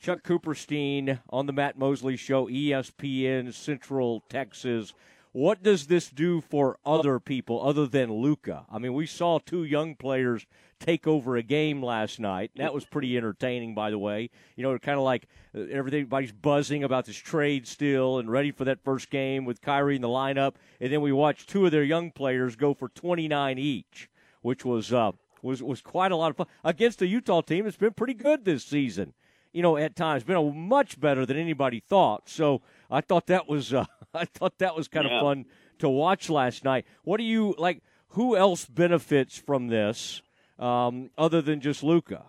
Chuck 0.00 0.22
Cooperstein 0.22 1.20
on 1.30 1.46
the 1.46 1.52
Matt 1.52 1.78
Mosley 1.78 2.16
Show, 2.16 2.46
ESPN 2.46 3.52
Central 3.52 4.22
Texas. 4.28 4.94
What 5.32 5.62
does 5.62 5.86
this 5.86 6.08
do 6.08 6.40
for 6.40 6.78
other 6.86 7.20
people 7.20 7.62
other 7.62 7.86
than 7.86 8.12
Luka? 8.12 8.64
I 8.70 8.78
mean, 8.78 8.94
we 8.94 9.06
saw 9.06 9.38
two 9.38 9.62
young 9.62 9.94
players 9.94 10.46
take 10.80 11.06
over 11.06 11.36
a 11.36 11.42
game 11.42 11.82
last 11.82 12.18
night. 12.18 12.50
That 12.56 12.72
was 12.72 12.84
pretty 12.84 13.16
entertaining, 13.16 13.74
by 13.74 13.90
the 13.90 13.98
way. 13.98 14.30
You 14.56 14.62
know, 14.62 14.78
kind 14.78 14.98
of 14.98 15.04
like 15.04 15.26
uh, 15.54 15.60
everybody's 15.70 16.32
buzzing 16.32 16.82
about 16.82 17.04
this 17.04 17.16
trade 17.16 17.66
still 17.66 18.18
and 18.18 18.30
ready 18.30 18.50
for 18.50 18.64
that 18.64 18.82
first 18.82 19.10
game 19.10 19.44
with 19.44 19.60
Kyrie 19.60 19.96
in 19.96 20.02
the 20.02 20.08
lineup. 20.08 20.54
And 20.80 20.92
then 20.92 21.02
we 21.02 21.12
watched 21.12 21.48
two 21.48 21.66
of 21.66 21.72
their 21.72 21.84
young 21.84 22.10
players 22.10 22.56
go 22.56 22.72
for 22.74 22.88
29 22.88 23.58
each, 23.58 24.08
which 24.42 24.64
was 24.64 24.92
uh, 24.92 25.12
was 25.42 25.62
was 25.62 25.80
quite 25.82 26.12
a 26.12 26.16
lot 26.16 26.30
of 26.30 26.36
fun 26.36 26.46
against 26.64 27.02
a 27.02 27.06
Utah 27.06 27.42
team 27.42 27.64
that's 27.64 27.76
been 27.76 27.92
pretty 27.92 28.14
good 28.14 28.44
this 28.44 28.64
season. 28.64 29.12
You 29.52 29.62
know, 29.62 29.76
at 29.76 29.96
times 29.96 30.24
been 30.24 30.36
a 30.36 30.42
much 30.42 31.00
better 31.00 31.26
than 31.26 31.36
anybody 31.36 31.80
thought. 31.80 32.28
So 32.28 32.62
I 32.90 33.00
thought 33.00 33.26
that 33.26 33.48
was 33.48 33.72
uh, 33.72 33.84
I 34.14 34.24
thought 34.24 34.58
that 34.58 34.76
was 34.76 34.88
kind 34.88 35.06
yeah. 35.08 35.18
of 35.18 35.22
fun 35.22 35.44
to 35.78 35.88
watch 35.88 36.30
last 36.30 36.64
night. 36.64 36.86
What 37.04 37.18
do 37.18 37.24
you 37.24 37.54
like? 37.58 37.82
Who 38.12 38.36
else 38.36 38.64
benefits 38.64 39.38
from 39.38 39.68
this? 39.68 40.22
um, 40.58 41.10
other 41.16 41.40
than 41.40 41.60
just 41.60 41.82
Luka? 41.82 42.24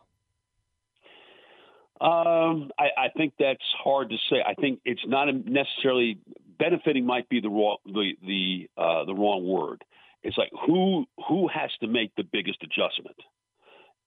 Um, 2.01 2.71
I, 2.79 2.87
I, 2.97 3.09
think 3.17 3.33
that's 3.37 3.59
hard 3.83 4.09
to 4.09 4.15
say. 4.29 4.37
I 4.45 4.53
think 4.53 4.79
it's 4.85 5.01
not 5.05 5.27
necessarily 5.45 6.17
benefiting. 6.57 7.05
Might 7.05 7.27
be 7.27 7.41
the 7.41 7.49
wrong 7.49 7.77
the 7.85 8.13
the 8.25 8.69
uh, 8.77 9.03
the 9.03 9.13
wrong 9.13 9.45
word. 9.45 9.83
It's 10.23 10.37
like 10.37 10.51
who 10.65 11.05
who 11.27 11.49
has 11.49 11.69
to 11.81 11.87
make 11.87 12.15
the 12.15 12.23
biggest 12.23 12.63
adjustment. 12.63 13.17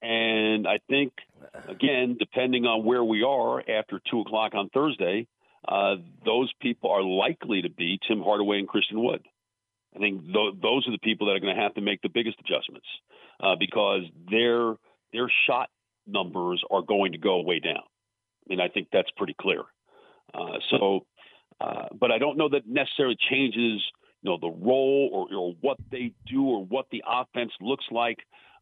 And 0.01 0.67
I 0.67 0.79
think, 0.89 1.13
again, 1.69 2.17
depending 2.19 2.65
on 2.65 2.83
where 2.83 3.03
we 3.03 3.23
are 3.23 3.59
after 3.59 4.01
two 4.09 4.21
o'clock 4.21 4.53
on 4.53 4.69
Thursday, 4.69 5.27
uh, 5.67 5.95
those 6.25 6.51
people 6.61 6.91
are 6.91 7.03
likely 7.03 7.61
to 7.61 7.69
be 7.69 7.99
Tim 8.07 8.21
Hardaway 8.21 8.59
and 8.59 8.67
Christian 8.67 9.01
Wood. 9.01 9.21
I 9.95 9.99
think 9.99 10.23
th- 10.25 10.55
those 10.61 10.87
are 10.87 10.91
the 10.91 10.99
people 11.01 11.27
that 11.27 11.33
are 11.33 11.39
going 11.39 11.55
to 11.55 11.61
have 11.61 11.75
to 11.75 11.81
make 11.81 12.01
the 12.01 12.09
biggest 12.09 12.37
adjustments 12.39 12.87
uh, 13.39 13.55
because 13.57 14.01
their 14.29 14.75
their 15.13 15.31
shot 15.47 15.69
numbers 16.07 16.63
are 16.71 16.81
going 16.81 17.11
to 17.11 17.17
go 17.17 17.41
way 17.41 17.59
down. 17.59 17.83
I 17.83 18.45
mean, 18.49 18.59
I 18.59 18.67
think 18.67 18.87
that's 18.91 19.11
pretty 19.15 19.35
clear. 19.39 19.61
Uh, 20.33 20.57
so, 20.69 21.05
uh, 21.61 21.85
but 21.97 22.11
I 22.11 22.17
don't 22.17 22.37
know 22.37 22.49
that 22.49 22.67
necessarily 22.67 23.15
changes, 23.29 23.81
you 24.21 24.31
know, 24.31 24.37
the 24.41 24.49
role 24.49 25.09
or, 25.13 25.35
or 25.35 25.53
what 25.61 25.77
they 25.91 26.13
do 26.25 26.43
or 26.43 26.65
what 26.65 26.87
the 26.91 27.03
offense 27.07 27.51
looks 27.61 27.85
like. 27.91 28.17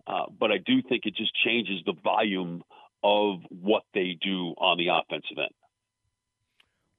Uh, 0.06 0.26
but 0.40 0.52
I 0.52 0.58
do 0.58 0.82
think 0.82 1.06
it 1.06 1.16
just 1.16 1.32
changes 1.46 1.82
the 1.86 1.94
volume 2.04 2.64
of 3.04 3.40
what 3.50 3.84
they 3.94 4.18
do 4.22 4.54
on 4.58 4.78
the 4.78 4.88
offensive 4.90 5.38
end. 5.38 5.54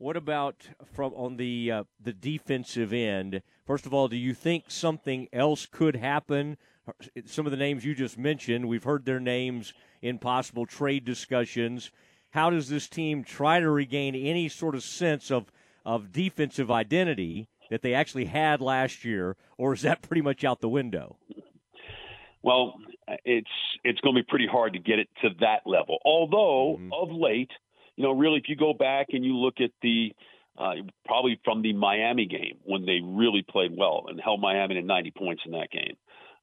What 0.03 0.17
about 0.17 0.67
from 0.85 1.15
on 1.15 1.37
the 1.37 1.71
uh, 1.71 1.85
the 2.03 2.13
defensive 2.13 2.93
end? 2.93 3.41
First 3.65 3.87
of 3.87 3.95
all, 3.95 4.09
do 4.09 4.17
you 4.17 4.35
think 4.35 4.65
something 4.67 5.29
else 5.33 5.65
could 5.65 5.95
happen? 5.95 6.57
Some 7.25 7.47
of 7.47 7.53
the 7.53 7.57
names 7.57 7.85
you 7.85 7.95
just 7.95 8.19
mentioned, 8.19 8.67
we've 8.67 8.83
heard 8.83 9.05
their 9.05 9.21
names 9.21 9.73
in 10.01 10.19
possible 10.19 10.67
trade 10.67 11.05
discussions. 11.05 11.93
How 12.31 12.51
does 12.51 12.69
this 12.69 12.89
team 12.89 13.23
try 13.23 13.61
to 13.61 13.71
regain 13.71 14.17
any 14.17 14.49
sort 14.49 14.75
of 14.75 14.83
sense 14.83 15.31
of 15.31 15.53
of 15.87 16.11
defensive 16.11 16.69
identity 16.69 17.49
that 17.71 17.83
they 17.83 17.95
actually 17.95 18.25
had 18.25 18.61
last 18.61 19.05
year, 19.05 19.37
or 19.57 19.73
is 19.73 19.83
that 19.83 20.03
pretty 20.03 20.23
much 20.23 20.43
out 20.43 20.61
the 20.61 20.69
window? 20.69 21.17
Well, 22.43 22.75
it's 23.25 23.47
it's 23.85 24.01
going 24.01 24.17
to 24.17 24.23
be 24.25 24.27
pretty 24.29 24.49
hard 24.49 24.73
to 24.73 24.81
get 24.81 24.99
it 24.99 25.11
to 25.23 25.29
that 25.39 25.61
level. 25.65 25.99
Although 26.05 26.79
mm-hmm. 26.81 26.93
of 26.93 27.13
late, 27.13 27.53
you 27.97 28.05
know, 28.05 28.13
really, 28.13 28.39
if 28.39 28.49
you 28.49 28.57
go 28.57 28.73
back 28.73 29.09
and 29.11 29.25
you 29.25 29.37
look 29.37 29.61
at 29.61 29.71
the 29.83 30.13
uh, 30.59 30.75
probably 31.07 31.41
from 31.45 31.63
the 31.63 31.73
Miami 31.73 32.27
game 32.27 32.59
when 32.65 32.85
they 32.85 33.01
really 33.03 33.43
played 33.43 33.73
well 33.77 34.05
and 34.09 34.21
held 34.21 34.41
Miami 34.41 34.75
to 34.75 34.83
90 34.83 35.11
points 35.13 35.43
in 35.47 35.53
that 35.53 35.71
game. 35.71 35.97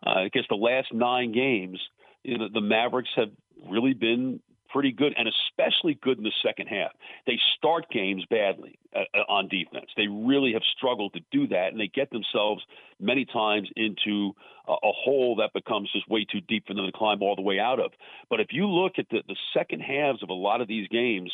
Uh, 0.05 0.21
I 0.21 0.29
guess 0.29 0.43
the 0.49 0.55
last 0.55 0.93
nine 0.93 1.31
games, 1.31 1.79
you 2.23 2.37
know, 2.37 2.47
the 2.51 2.61
Mavericks 2.61 3.09
have 3.15 3.29
really 3.69 3.93
been 3.93 4.39
pretty 4.69 4.91
good, 4.91 5.13
and 5.17 5.27
especially 5.27 5.99
good 6.01 6.17
in 6.17 6.23
the 6.23 6.31
second 6.45 6.67
half. 6.67 6.91
They 7.25 7.39
start 7.57 7.89
games 7.91 8.23
badly 8.29 8.79
uh, 8.95 9.01
uh, 9.13 9.31
on 9.31 9.47
defense. 9.47 9.89
They 9.97 10.07
really 10.07 10.53
have 10.53 10.61
struggled 10.77 11.13
to 11.13 11.21
do 11.31 11.47
that, 11.47 11.69
and 11.71 11.79
they 11.79 11.87
get 11.87 12.09
themselves 12.11 12.63
many 12.99 13.25
times 13.25 13.69
into 13.75 14.33
a, 14.67 14.91
hole 14.91 15.37
that 15.37 15.53
becomes 15.53 15.91
just 15.91 16.07
way 16.09 16.25
too 16.25 16.41
deep 16.41 16.67
for 16.67 16.73
them 16.73 16.85
to 16.85 16.91
climb 16.91 17.21
all 17.21 17.35
the 17.35 17.41
way 17.41 17.59
out 17.59 17.79
of. 17.79 17.91
But 18.29 18.39
if 18.39 18.47
you 18.51 18.67
look 18.67 18.93
at 18.97 19.07
the, 19.09 19.23
the 19.27 19.35
second 19.53 19.79
halves 19.79 20.21
of 20.21 20.29
a 20.29 20.33
lot 20.33 20.61
of 20.61 20.67
these 20.67 20.87
games, 20.89 21.31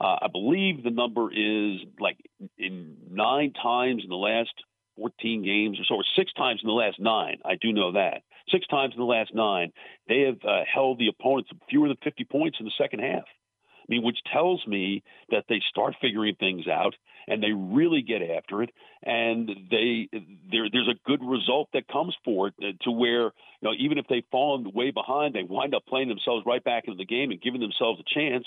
uh, 0.00 0.18
I 0.22 0.28
believe 0.30 0.84
the 0.84 0.90
number 0.90 1.30
is 1.32 1.80
like 1.98 2.18
in 2.58 2.96
nine 3.10 3.52
times 3.60 4.02
in 4.04 4.10
the 4.10 4.16
last 4.16 4.52
14 4.96 5.42
games 5.42 5.78
or 5.80 5.84
so, 5.84 5.94
or 5.96 6.04
six 6.16 6.32
times 6.34 6.60
in 6.62 6.68
the 6.68 6.72
last 6.72 7.00
nine. 7.00 7.38
I 7.44 7.56
do 7.56 7.72
know 7.72 7.92
that. 7.92 8.22
Six 8.50 8.66
times 8.68 8.94
in 8.94 9.00
the 9.00 9.06
last 9.06 9.34
nine, 9.34 9.72
they 10.08 10.20
have 10.20 10.38
uh, 10.46 10.62
held 10.72 10.98
the 10.98 11.08
opponents 11.08 11.50
fewer 11.68 11.88
than 11.88 11.96
50 12.02 12.24
points 12.24 12.58
in 12.60 12.66
the 12.66 12.72
second 12.78 13.00
half. 13.00 13.24
I 13.24 13.86
mean, 13.88 14.02
which 14.02 14.18
tells 14.32 14.66
me 14.66 15.02
that 15.30 15.44
they 15.48 15.60
start 15.70 15.94
figuring 16.00 16.34
things 16.36 16.66
out 16.66 16.94
and 17.28 17.42
they 17.42 17.52
really 17.52 18.02
get 18.02 18.22
after 18.22 18.62
it, 18.62 18.70
and 19.02 19.48
they 19.70 20.08
there 20.50 20.68
there's 20.72 20.88
a 20.88 21.08
good 21.08 21.20
result 21.22 21.68
that 21.72 21.88
comes 21.88 22.14
for 22.24 22.48
it 22.48 22.54
uh, 22.62 22.84
to 22.84 22.90
where 22.90 23.24
you 23.24 23.62
know 23.62 23.72
even 23.78 23.98
if 23.98 24.06
they've 24.08 24.24
fallen 24.30 24.70
way 24.72 24.90
behind, 24.90 25.34
they 25.34 25.42
wind 25.42 25.74
up 25.74 25.84
playing 25.86 26.08
themselves 26.08 26.44
right 26.46 26.62
back 26.62 26.84
into 26.86 26.96
the 26.96 27.04
game 27.04 27.30
and 27.30 27.42
giving 27.42 27.60
themselves 27.60 28.00
a 28.00 28.14
chance. 28.14 28.46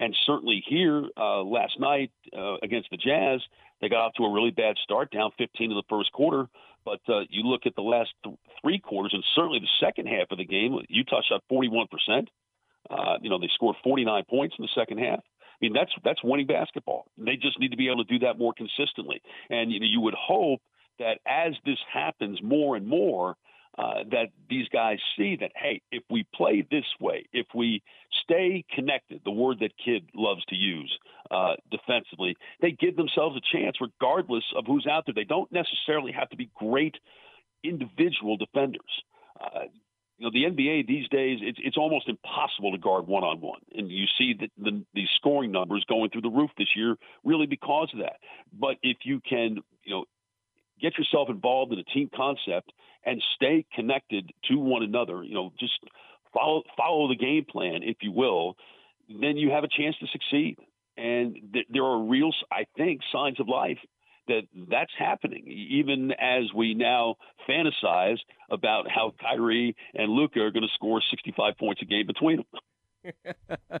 And 0.00 0.14
certainly 0.26 0.62
here 0.66 1.08
uh, 1.16 1.42
last 1.42 1.80
night 1.80 2.12
uh, 2.36 2.56
against 2.62 2.90
the 2.90 2.96
Jazz, 2.96 3.40
they 3.80 3.88
got 3.88 4.06
off 4.06 4.12
to 4.14 4.24
a 4.24 4.32
really 4.32 4.50
bad 4.52 4.76
start, 4.82 5.10
down 5.10 5.30
15 5.38 5.70
in 5.70 5.76
the 5.76 5.82
first 5.88 6.12
quarter. 6.12 6.48
But 6.88 7.12
uh, 7.12 7.20
you 7.28 7.42
look 7.42 7.66
at 7.66 7.74
the 7.76 7.82
last 7.82 8.10
th- 8.24 8.36
three 8.62 8.78
quarters, 8.78 9.12
and 9.12 9.22
certainly 9.34 9.58
the 9.58 9.86
second 9.86 10.06
half 10.06 10.30
of 10.30 10.38
the 10.38 10.44
game, 10.46 10.78
Utah 10.88 11.20
shot 11.28 11.42
41 11.50 11.86
percent. 11.88 12.30
Uh, 12.88 13.18
you 13.20 13.28
know, 13.28 13.38
they 13.38 13.50
scored 13.54 13.76
49 13.84 14.24
points 14.30 14.56
in 14.58 14.62
the 14.62 14.70
second 14.74 14.98
half. 14.98 15.18
I 15.20 15.58
mean, 15.60 15.74
that's 15.74 15.90
that's 16.02 16.24
winning 16.24 16.46
basketball. 16.46 17.04
They 17.18 17.36
just 17.36 17.60
need 17.60 17.72
to 17.72 17.76
be 17.76 17.88
able 17.88 18.04
to 18.04 18.18
do 18.18 18.24
that 18.24 18.38
more 18.38 18.54
consistently. 18.56 19.20
And 19.50 19.70
you 19.70 19.80
know, 19.80 19.86
you 19.86 20.00
would 20.00 20.14
hope 20.14 20.60
that 20.98 21.18
as 21.26 21.52
this 21.66 21.78
happens 21.92 22.40
more 22.42 22.74
and 22.76 22.86
more, 22.86 23.36
uh, 23.78 24.02
that 24.10 24.30
these 24.50 24.66
guys 24.72 24.98
see 25.16 25.36
that 25.40 25.52
hey, 25.54 25.80
if 25.92 26.02
we 26.10 26.26
play 26.34 26.66
this 26.68 26.84
way, 27.00 27.26
if 27.32 27.46
we 27.54 27.82
stay 28.24 28.64
connected, 28.74 29.20
the 29.24 29.30
word 29.30 29.58
that 29.60 29.70
Kidd 29.82 30.10
loves 30.14 30.44
to 30.46 30.56
use 30.56 30.98
uh, 31.30 31.54
defensively, 31.70 32.36
they 32.60 32.72
give 32.72 32.96
themselves 32.96 33.36
a 33.36 33.56
chance 33.56 33.76
regardless 33.80 34.44
of 34.56 34.64
who's 34.66 34.86
out 34.90 35.04
there. 35.06 35.14
They 35.14 35.24
don't 35.24 35.50
necessarily 35.52 36.10
have 36.12 36.28
to 36.30 36.36
be 36.36 36.50
great 36.56 36.96
individual 37.62 38.36
defenders. 38.36 39.02
Uh, 39.40 39.66
you 40.18 40.24
know, 40.24 40.30
the 40.32 40.50
NBA 40.50 40.88
these 40.88 41.08
days, 41.08 41.38
it's, 41.40 41.58
it's 41.62 41.76
almost 41.76 42.08
impossible 42.08 42.72
to 42.72 42.78
guard 42.78 43.06
one 43.06 43.22
on 43.22 43.40
one. 43.40 43.60
And 43.76 43.88
you 43.88 44.06
see 44.18 44.34
that 44.40 44.50
the, 44.58 44.84
the 44.92 45.04
scoring 45.16 45.52
numbers 45.52 45.84
going 45.88 46.10
through 46.10 46.22
the 46.22 46.30
roof 46.30 46.50
this 46.58 46.74
year 46.74 46.96
really 47.24 47.46
because 47.46 47.90
of 47.92 48.00
that. 48.00 48.16
But 48.52 48.76
if 48.82 48.98
you 49.04 49.20
can, 49.20 49.58
you 49.84 49.94
know, 49.94 50.04
get 50.80 50.98
yourself 50.98 51.28
involved 51.28 51.72
in 51.72 51.78
a 51.78 51.84
team 51.84 52.10
concept 52.14 52.72
and 53.04 53.22
stay 53.34 53.64
connected 53.74 54.30
to 54.48 54.58
one 54.58 54.82
another, 54.82 55.22
you 55.22 55.34
know, 55.34 55.52
just 55.58 55.78
follow, 56.32 56.62
follow 56.76 57.08
the 57.08 57.16
game 57.16 57.44
plan, 57.48 57.80
if 57.82 57.96
you 58.00 58.12
will, 58.12 58.56
then 59.08 59.36
you 59.36 59.50
have 59.50 59.64
a 59.64 59.68
chance 59.68 59.96
to 59.98 60.06
succeed. 60.08 60.58
And 60.96 61.38
th- 61.52 61.66
there 61.70 61.84
are 61.84 62.02
real, 62.02 62.30
I 62.50 62.66
think, 62.76 63.00
signs 63.12 63.40
of 63.40 63.48
life 63.48 63.78
that 64.26 64.42
that's 64.70 64.92
happening, 64.98 65.46
even 65.48 66.12
as 66.12 66.52
we 66.54 66.74
now 66.74 67.16
fantasize 67.48 68.18
about 68.50 68.90
how 68.90 69.14
Kyrie 69.20 69.74
and 69.94 70.12
Luka 70.12 70.40
are 70.40 70.50
going 70.50 70.64
to 70.64 70.74
score 70.74 71.00
65 71.10 71.56
points 71.56 71.82
a 71.82 71.86
game 71.86 72.06
between 72.06 72.44
them. 73.04 73.24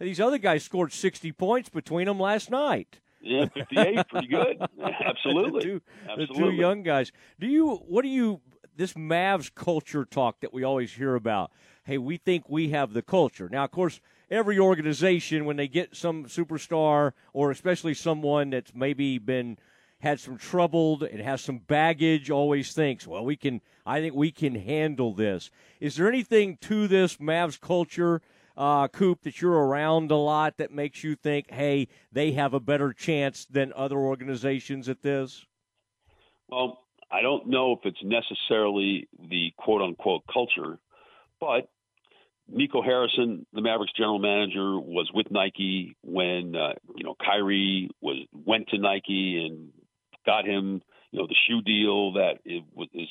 These 0.00 0.20
other 0.20 0.38
guys 0.38 0.64
scored 0.64 0.92
60 0.92 1.32
points 1.32 1.68
between 1.68 2.06
them 2.06 2.20
last 2.20 2.50
night. 2.50 3.00
Yeah, 3.20 3.46
58, 3.46 4.08
pretty 4.08 4.26
good. 4.28 4.58
Absolutely. 5.04 5.60
the, 5.60 5.66
two, 5.66 5.82
Absolutely. 6.08 6.26
the 6.26 6.50
two 6.50 6.52
young 6.52 6.82
guys. 6.82 7.12
Do 7.40 7.46
you, 7.46 7.76
what 7.88 8.02
do 8.02 8.08
you, 8.08 8.40
this 8.76 8.94
Mavs 8.94 9.52
culture 9.54 10.04
talk 10.04 10.40
that 10.40 10.52
we 10.52 10.62
always 10.62 10.92
hear 10.92 11.14
about? 11.14 11.50
Hey, 11.84 11.98
we 11.98 12.16
think 12.16 12.48
we 12.48 12.70
have 12.70 12.92
the 12.92 13.02
culture. 13.02 13.48
Now, 13.50 13.64
of 13.64 13.70
course, 13.70 14.00
every 14.30 14.58
organization 14.58 15.44
when 15.44 15.56
they 15.56 15.68
get 15.68 15.96
some 15.96 16.24
superstar 16.26 17.12
or 17.32 17.50
especially 17.50 17.94
someone 17.94 18.50
that's 18.50 18.74
maybe 18.74 19.18
been 19.18 19.58
had 20.00 20.20
some 20.20 20.38
troubled 20.38 21.02
and 21.02 21.20
has 21.20 21.40
some 21.40 21.58
baggage 21.58 22.30
always 22.30 22.72
thinks 22.72 23.04
well 23.04 23.24
we 23.24 23.34
can 23.34 23.60
i 23.84 24.00
think 24.00 24.14
we 24.14 24.30
can 24.30 24.54
handle 24.54 25.12
this 25.12 25.50
is 25.80 25.96
there 25.96 26.08
anything 26.08 26.56
to 26.60 26.86
this 26.86 27.16
mavs 27.16 27.60
culture 27.60 28.20
uh, 28.58 28.88
coop 28.88 29.22
that 29.22 29.40
you're 29.40 29.52
around 29.52 30.10
a 30.10 30.16
lot 30.16 30.58
that 30.58 30.72
makes 30.72 31.02
you 31.02 31.14
think 31.14 31.50
hey 31.50 31.88
they 32.12 32.32
have 32.32 32.52
a 32.52 32.60
better 32.60 32.92
chance 32.92 33.46
than 33.46 33.72
other 33.74 33.96
organizations 33.96 34.88
at 34.88 35.02
this? 35.02 35.46
Well 36.48 36.80
i 37.10 37.22
don't 37.22 37.46
know 37.46 37.72
if 37.72 37.78
it's 37.84 38.02
necessarily 38.02 39.08
the 39.30 39.50
quote 39.56 39.80
unquote 39.80 40.22
culture 40.30 40.78
but 41.40 41.70
Nico 42.50 42.80
Harrison, 42.80 43.46
the 43.52 43.60
Mavericks 43.60 43.92
general 43.94 44.18
manager, 44.18 44.78
was 44.80 45.10
with 45.12 45.30
Nike 45.30 45.96
when 46.02 46.56
uh, 46.56 46.72
you 46.96 47.04
know 47.04 47.14
Kyrie 47.22 47.90
was 48.00 48.16
went 48.32 48.68
to 48.68 48.78
Nike 48.78 49.44
and 49.46 49.70
got 50.24 50.46
him 50.46 50.80
you 51.10 51.20
know 51.20 51.26
the 51.26 51.36
shoe 51.46 51.60
deal 51.62 52.14
that 52.14 52.38
it 52.44 52.64
was 52.74 52.88
is 52.94 53.08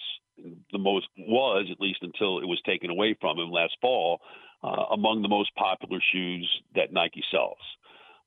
the 0.71 0.79
most 0.79 1.07
was 1.17 1.67
at 1.71 1.79
least 1.79 1.99
until 2.01 2.39
it 2.39 2.45
was 2.45 2.61
taken 2.65 2.89
away 2.89 3.15
from 3.19 3.39
him 3.39 3.49
last 3.49 3.75
fall 3.81 4.19
uh, 4.63 4.85
among 4.91 5.21
the 5.21 5.27
most 5.27 5.53
popular 5.55 5.99
shoes 6.11 6.49
that 6.75 6.91
Nike 6.91 7.23
sells. 7.31 7.57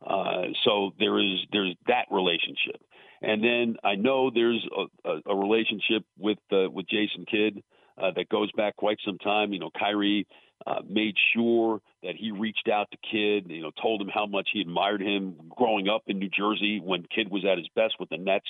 Uh, 0.05 0.53
so 0.65 0.93
there 0.99 1.19
is 1.19 1.41
there's 1.53 1.75
that 1.87 2.07
relationship, 2.11 2.81
and 3.21 3.45
then 3.45 3.77
I 3.85 3.97
know 3.97 4.31
there's 4.31 4.67
a, 4.75 5.11
a, 5.11 5.21
a 5.27 5.37
relationship 5.37 6.05
with 6.19 6.39
uh, 6.51 6.71
with 6.71 6.87
Jason 6.89 7.27
Kidd 7.31 7.63
uh, 8.01 8.11
that 8.17 8.31
goes 8.31 8.51
back 8.53 8.77
quite 8.77 8.99
some 9.05 9.19
time. 9.19 9.53
You 9.53 9.59
know, 9.59 9.71
Kyrie 9.79 10.27
uh, 10.67 10.81
made 10.89 11.15
sure 11.35 11.81
that 12.03 12.15
he 12.17 12.33
reached 12.33 12.69
out 12.73 12.91
to 12.91 12.97
Kidd, 12.99 13.51
you 13.51 13.63
know, 13.63 13.71
told 13.81 14.01
him 14.01 14.09
how 14.13 14.27
much 14.27 14.49
he 14.53 14.61
admired 14.61 15.01
him 15.01 15.37
growing 15.57 15.89
up 15.89 16.03
in 16.07 16.19
New 16.19 16.29
Jersey 16.29 16.81
when 16.81 17.05
Kidd 17.15 17.31
was 17.31 17.45
at 17.45 17.59
his 17.59 17.69
best 17.75 17.95
with 17.99 18.09
the 18.09 18.17
Nets 18.17 18.49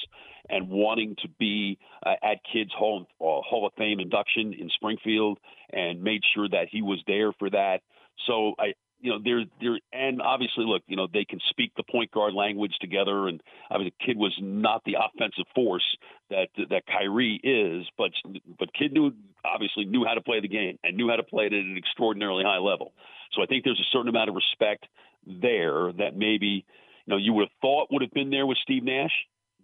and 0.49 0.69
wanting 0.69 1.17
to 1.23 1.29
be 1.39 1.79
uh, 2.05 2.15
at 2.23 2.39
Kidd's 2.53 2.73
Hall, 2.73 3.07
uh, 3.21 3.25
Hall 3.43 3.67
of 3.67 3.73
Fame 3.77 4.01
induction 4.01 4.53
in 4.53 4.71
Springfield 4.75 5.39
and 5.73 6.03
made 6.03 6.23
sure 6.35 6.49
that 6.49 6.69
he 6.71 6.83
was 6.83 7.01
there 7.07 7.33
for 7.33 7.51
that. 7.51 7.81
So 8.27 8.55
I, 8.59 8.75
you 9.01 9.11
know, 9.11 9.19
they're 9.23 9.45
they're 9.61 9.79
and 9.93 10.21
obviously, 10.21 10.65
look, 10.65 10.83
you 10.87 10.97
know, 10.97 11.07
they 11.13 11.25
can 11.25 11.41
speak 11.49 11.73
the 11.77 11.83
point 11.83 12.11
guard 12.11 12.35
language 12.35 12.75
together. 12.81 13.29
And 13.29 13.43
I 13.71 13.79
mean, 13.79 13.91
the 13.99 14.05
Kidd 14.05 14.17
was 14.17 14.37
not 14.41 14.83
the 14.85 14.97
offensive 14.99 15.47
force 15.55 15.85
that 16.29 16.49
that 16.71 16.87
Kyrie 16.87 17.41
is, 17.43 17.87
but 17.97 18.11
but 18.59 18.73
Kidd 18.75 18.93
knew 18.93 19.13
obviously 19.45 19.85
knew 19.85 20.05
how 20.05 20.15
to 20.15 20.21
play 20.21 20.41
the 20.41 20.49
game 20.49 20.79
and 20.85 20.97
knew 20.97 21.09
how 21.09 21.17
to 21.17 21.23
play 21.23 21.47
it 21.47 21.53
at 21.53 21.61
an 21.61 21.77
extraordinarily 21.77 22.45
high 22.45 22.59
level. 22.59 22.93
So 23.33 23.43
I 23.43 23.47
think 23.47 23.65
there's 23.65 23.81
a 23.81 23.91
certain 23.93 24.09
amount 24.09 24.29
of 24.29 24.37
respect 24.37 24.87
there 25.27 25.93
that 25.93 26.17
maybe 26.17 26.65
you 27.07 27.11
know 27.11 27.17
you 27.17 27.33
would 27.33 27.49
have 27.49 27.57
thought 27.61 27.89
would 27.91 28.03
have 28.03 28.13
been 28.13 28.31
there 28.31 28.47
with 28.47 28.59
Steve 28.63 28.85
Nash, 28.85 29.13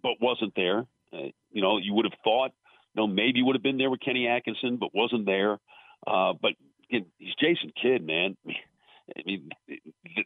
but 0.01 0.13
wasn't 0.21 0.53
there. 0.55 0.85
Uh, 1.13 1.29
you 1.51 1.61
know, 1.61 1.77
you 1.77 1.93
would 1.93 2.05
have 2.05 2.19
thought, 2.23 2.51
you 2.93 3.01
know, 3.01 3.07
maybe 3.07 3.41
would 3.41 3.55
have 3.55 3.63
been 3.63 3.77
there 3.77 3.89
with 3.89 4.01
Kenny 4.01 4.27
Atkinson, 4.27 4.77
but 4.77 4.89
wasn't 4.93 5.25
there. 5.25 5.59
Uh, 6.05 6.33
but 6.41 6.51
know, 6.99 7.05
he's 7.17 7.33
Jason 7.35 7.71
Kidd, 7.81 8.05
man. 8.05 8.37
I 9.15 9.21
mean, 9.25 9.49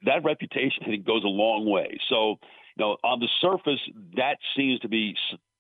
that 0.06 0.24
reputation 0.24 1.04
goes 1.06 1.24
a 1.24 1.28
long 1.28 1.70
way. 1.70 2.00
So, 2.10 2.40
you 2.76 2.86
know, 2.86 2.98
on 3.04 3.20
the 3.20 3.28
surface, 3.42 3.80
that 4.16 4.38
seems 4.56 4.80
to 4.82 4.90
be 4.90 5.16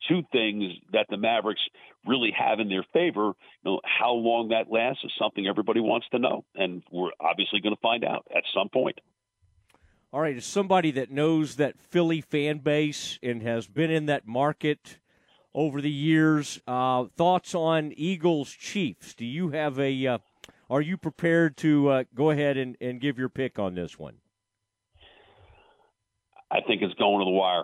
two 0.07 0.23
things 0.31 0.73
that 0.93 1.07
the 1.09 1.17
Mavericks 1.17 1.61
really 2.07 2.31
have 2.37 2.59
in 2.59 2.69
their 2.69 2.85
favor. 2.93 3.33
You 3.63 3.65
know, 3.65 3.81
how 3.83 4.13
long 4.13 4.49
that 4.49 4.71
lasts 4.71 5.03
is 5.03 5.11
something 5.19 5.45
everybody 5.47 5.79
wants 5.79 6.07
to 6.11 6.19
know, 6.19 6.45
and 6.55 6.83
we're 6.91 7.11
obviously 7.19 7.61
going 7.61 7.75
to 7.75 7.81
find 7.81 8.03
out 8.03 8.25
at 8.35 8.43
some 8.55 8.69
point. 8.69 8.99
All 10.13 10.19
right, 10.19 10.35
as 10.35 10.45
somebody 10.45 10.91
that 10.91 11.11
knows 11.11 11.55
that 11.55 11.79
Philly 11.79 12.19
fan 12.19 12.57
base 12.57 13.17
and 13.23 13.41
has 13.43 13.67
been 13.67 13.91
in 13.91 14.07
that 14.07 14.27
market 14.27 14.97
over 15.53 15.79
the 15.79 15.91
years, 15.91 16.59
uh, 16.67 17.05
thoughts 17.15 17.55
on 17.55 17.93
Eagles 17.95 18.51
Chiefs? 18.51 19.13
Do 19.13 19.25
you 19.25 19.49
have 19.51 19.79
a? 19.79 20.07
Uh, 20.07 20.17
are 20.71 20.81
you 20.81 20.97
prepared 20.97 21.57
to 21.57 21.89
uh, 21.89 22.03
go 22.15 22.29
ahead 22.29 22.55
and, 22.55 22.77
and 22.79 23.01
give 23.01 23.19
your 23.19 23.27
pick 23.27 23.59
on 23.59 23.75
this 23.75 23.99
one? 23.99 24.15
I 26.49 26.61
think 26.65 26.81
it's 26.81 26.93
going 26.93 27.19
to 27.19 27.25
the 27.25 27.31
wire, 27.31 27.63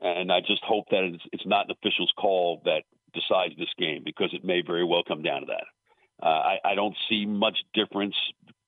and 0.00 0.32
I 0.32 0.40
just 0.40 0.62
hope 0.64 0.86
that 0.90 1.04
it's, 1.04 1.22
it's 1.32 1.46
not 1.46 1.66
an 1.66 1.72
official's 1.72 2.12
call 2.16 2.62
that 2.64 2.84
decides 3.12 3.56
this 3.58 3.68
game 3.78 4.02
because 4.04 4.30
it 4.32 4.42
may 4.42 4.62
very 4.66 4.84
well 4.84 5.02
come 5.06 5.22
down 5.22 5.42
to 5.42 5.46
that. 5.48 6.26
Uh, 6.26 6.28
I, 6.28 6.58
I 6.64 6.74
don't 6.74 6.96
see 7.10 7.26
much 7.26 7.58
difference 7.74 8.14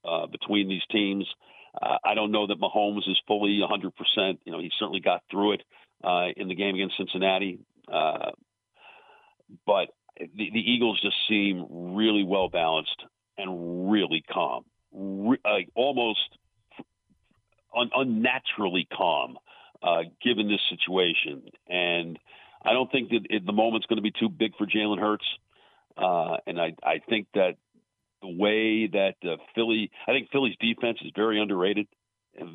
uh, 0.05 0.27
between 0.27 0.69
these 0.69 0.83
teams. 0.91 1.27
Uh, 1.81 1.97
I 2.05 2.15
don't 2.15 2.31
know 2.31 2.47
that 2.47 2.61
Mahomes 2.61 3.09
is 3.09 3.19
fully 3.27 3.61
100%. 3.63 4.39
You 4.45 4.53
know, 4.53 4.59
he 4.59 4.71
certainly 4.79 5.01
got 5.01 5.23
through 5.31 5.53
it 5.53 5.63
uh, 6.05 6.29
in 6.37 6.49
the 6.49 6.55
game 6.55 6.75
against 6.75 6.99
Cincinnati. 6.99 7.61
Uh, 7.91 8.33
but 9.67 9.89
the, 10.19 10.51
the 10.53 10.61
Eagles 10.61 11.01
just 11.01 11.17
seem 11.29 11.67
really 11.95 12.23
well 12.23 12.51
balanced 12.51 13.03
and 13.43 13.91
really 13.91 14.25
calm, 14.33 14.65
Re- 14.93 15.41
like 15.45 15.69
almost 15.75 16.21
un- 17.77 17.91
unnaturally 17.95 18.87
calm, 18.93 19.39
uh, 19.83 20.03
given 20.23 20.49
this 20.49 20.61
situation. 20.71 21.43
And 21.69 22.19
I 22.65 22.73
don't 22.73 22.91
think 22.91 23.11
that 23.11 23.27
it, 23.29 23.45
the 23.45 23.53
moment's 23.53 23.87
going 23.87 23.97
to 23.97 24.03
be 24.03 24.13
too 24.13 24.29
big 24.29 24.57
for 24.57 24.67
Jalen 24.67 25.01
Hurts. 25.01 25.25
Uh, 25.97 26.37
and 26.47 26.61
I, 26.61 26.75
I 26.83 27.01
think 27.09 27.27
that 27.35 27.57
the 28.23 28.29
way 28.29 28.87
that 28.87 29.17
uh, 29.25 29.37
Philly, 29.55 29.91
I 30.07 30.13
think 30.13 30.31
Philly's 30.31 30.57
defense 30.61 30.99
is 31.05 31.11
very 31.15 31.41
underrated, 31.41 31.89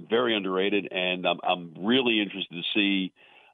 very 0.10 0.36
underrated, 0.36 0.88
and 0.92 1.28
I'm, 1.28 1.40
I'm 1.44 1.74
really 1.80 2.22
interested 2.22 2.56
to 2.56 2.64
see 2.74 3.12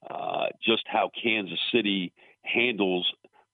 uh, 0.09 0.45
just 0.65 0.83
how 0.85 1.09
Kansas 1.21 1.59
City 1.73 2.13
handles 2.43 3.11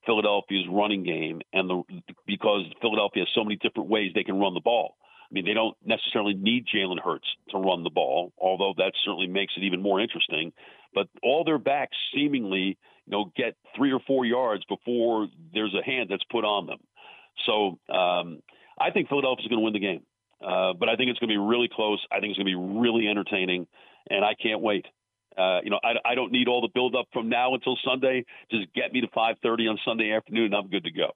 Philadelphia's 0.09 0.65
running 0.71 1.03
game, 1.03 1.39
and 1.53 1.69
the 1.69 1.83
because 2.25 2.65
Philadelphia 2.81 3.21
has 3.21 3.27
so 3.35 3.43
many 3.43 3.57
different 3.57 3.89
ways 3.89 4.11
they 4.15 4.23
can 4.23 4.39
run 4.39 4.55
the 4.55 4.59
ball. 4.59 4.95
I 5.29 5.31
mean, 5.31 5.45
they 5.45 5.53
don't 5.53 5.77
necessarily 5.85 6.33
need 6.33 6.65
Jalen 6.65 6.99
Hurts 6.99 7.27
to 7.51 7.59
run 7.59 7.83
the 7.83 7.91
ball, 7.91 8.33
although 8.39 8.73
that 8.77 8.93
certainly 9.05 9.27
makes 9.27 9.53
it 9.55 9.61
even 9.61 9.83
more 9.83 10.01
interesting. 10.01 10.51
But 10.95 11.09
all 11.21 11.43
their 11.43 11.59
backs 11.59 11.95
seemingly, 12.11 12.79
you 13.05 13.11
know, 13.11 13.31
get 13.37 13.55
three 13.75 13.93
or 13.93 13.99
four 14.07 14.25
yards 14.25 14.65
before 14.65 15.27
there's 15.53 15.75
a 15.79 15.85
hand 15.85 16.07
that's 16.09 16.23
put 16.31 16.43
on 16.43 16.65
them. 16.65 16.79
So 17.45 17.77
um, 17.93 18.41
I 18.81 18.89
think 18.89 19.09
Philadelphia 19.09 19.43
is 19.43 19.47
going 19.47 19.59
to 19.59 19.63
win 19.63 19.73
the 19.73 19.79
game, 19.79 20.01
uh, 20.43 20.73
but 20.73 20.89
I 20.89 20.95
think 20.95 21.11
it's 21.11 21.19
going 21.19 21.29
to 21.29 21.35
be 21.35 21.37
really 21.37 21.69
close. 21.71 22.03
I 22.11 22.19
think 22.19 22.31
it's 22.31 22.39
going 22.39 22.51
to 22.51 22.57
be 22.57 22.79
really 22.79 23.07
entertaining, 23.07 23.67
and 24.09 24.25
I 24.25 24.33
can't 24.33 24.61
wait. 24.61 24.87
Uh, 25.37 25.59
you 25.63 25.69
know, 25.69 25.79
I, 25.83 26.11
I 26.11 26.15
don't 26.15 26.31
need 26.31 26.47
all 26.47 26.61
the 26.61 26.69
build 26.73 26.95
up 26.95 27.07
from 27.13 27.29
now 27.29 27.53
until 27.53 27.77
Sunday. 27.85 28.25
Just 28.51 28.73
get 28.73 28.91
me 28.91 29.01
to 29.01 29.07
5:30 29.07 29.69
on 29.69 29.79
Sunday 29.85 30.11
afternoon, 30.11 30.45
and 30.45 30.55
I'm 30.55 30.67
good 30.69 30.83
to 30.83 30.91
go. 30.91 31.11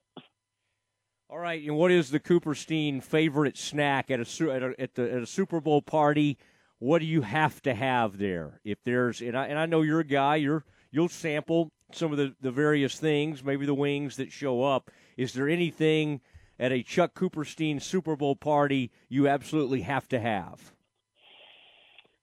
All 1.30 1.40
right, 1.40 1.64
and 1.64 1.76
what 1.76 1.92
is 1.92 2.12
the 2.12 2.20
Cooperstein 2.20 3.02
favorite 3.02 3.58
snack 3.58 4.12
at 4.12 4.20
a 4.20 4.52
at 4.52 4.64
a, 4.64 4.74
at, 4.80 4.96
the, 4.96 5.12
at 5.12 5.24
a 5.24 5.26
Super 5.26 5.60
Bowl 5.60 5.82
party? 5.82 6.38
What 6.80 7.00
do 7.00 7.06
you 7.06 7.22
have 7.22 7.62
to 7.64 7.74
have 7.74 8.18
there? 8.18 8.60
If 8.64 8.84
there's 8.84 9.22
and 9.22 9.36
I, 9.36 9.48
and 9.48 9.58
I 9.58 9.66
know 9.66 9.82
you're 9.82 10.02
a 10.02 10.06
guy, 10.06 10.36
you're 10.36 10.64
you'll 10.92 11.10
sample 11.10 11.72
some 11.92 12.12
of 12.12 12.18
the, 12.18 12.36
the 12.42 12.52
various 12.52 13.00
things, 13.00 13.44
maybe 13.44 13.66
the 13.66 13.74
wings 13.74 14.18
that 14.18 14.32
show 14.32 14.64
up. 14.64 14.92
Is 15.18 15.34
there 15.34 15.50
anything 15.50 16.22
at 16.60 16.72
a 16.72 16.84
Chuck 16.84 17.14
Cooperstein 17.14 17.82
Super 17.82 18.16
Bowl 18.16 18.36
party 18.36 18.92
you 19.10 19.28
absolutely 19.28 19.82
have 19.82 20.08
to 20.10 20.20
have? 20.20 20.74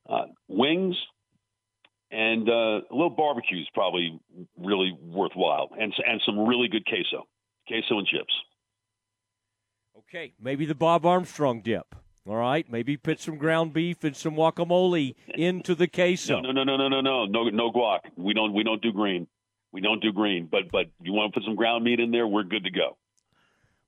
Uh, 0.09 0.27
wings 0.49 0.97
and 2.11 2.49
uh, 2.49 2.81
a 2.91 2.93
little 2.93 3.11
barbecue 3.11 3.61
is 3.61 3.69
probably 3.75 4.21
really 4.59 4.97
worthwhile, 5.03 5.71
and 5.79 5.93
and 6.07 6.21
some 6.27 6.39
really 6.47 6.69
good 6.69 6.87
queso, 6.87 7.27
queso 7.69 7.99
and 7.99 8.07
chips. 8.07 8.35
Okay, 9.99 10.33
maybe 10.41 10.67
the 10.67 10.75
Bob 10.75 11.07
Armstrong 11.07 11.61
dip. 11.63 11.95
All 12.29 12.37
right, 12.37 12.71
maybe 12.71 12.97
put 12.97 13.19
some 13.19 13.39
ground 13.39 13.73
beef 13.73 14.05
and 14.05 14.15
some 14.15 14.37
guacamole 14.37 15.15
into 15.35 15.75
the 15.75 15.89
queso. 15.89 16.41
No, 16.41 16.53
no, 16.53 16.65
no, 16.65 16.77
no, 16.77 16.89
no, 16.89 17.01
no, 17.01 17.27
no, 17.27 17.49
no 17.49 17.73
guac. 17.73 18.01
We 18.17 18.35
don't, 18.35 18.53
we 18.53 18.63
don't 18.63 18.83
do 18.83 18.93
green. 18.93 19.27
We 19.73 19.81
don't 19.81 20.01
do 20.03 20.13
green. 20.13 20.47
But, 20.51 20.71
but 20.71 20.87
you 21.03 21.13
want 21.13 21.33
to 21.33 21.41
put 21.41 21.45
some 21.45 21.57
ground 21.57 21.83
meat 21.83 21.99
in 21.99 22.11
there, 22.11 22.27
we're 22.27 22.45
good 22.45 22.65
to 22.65 22.71
go. 22.71 22.99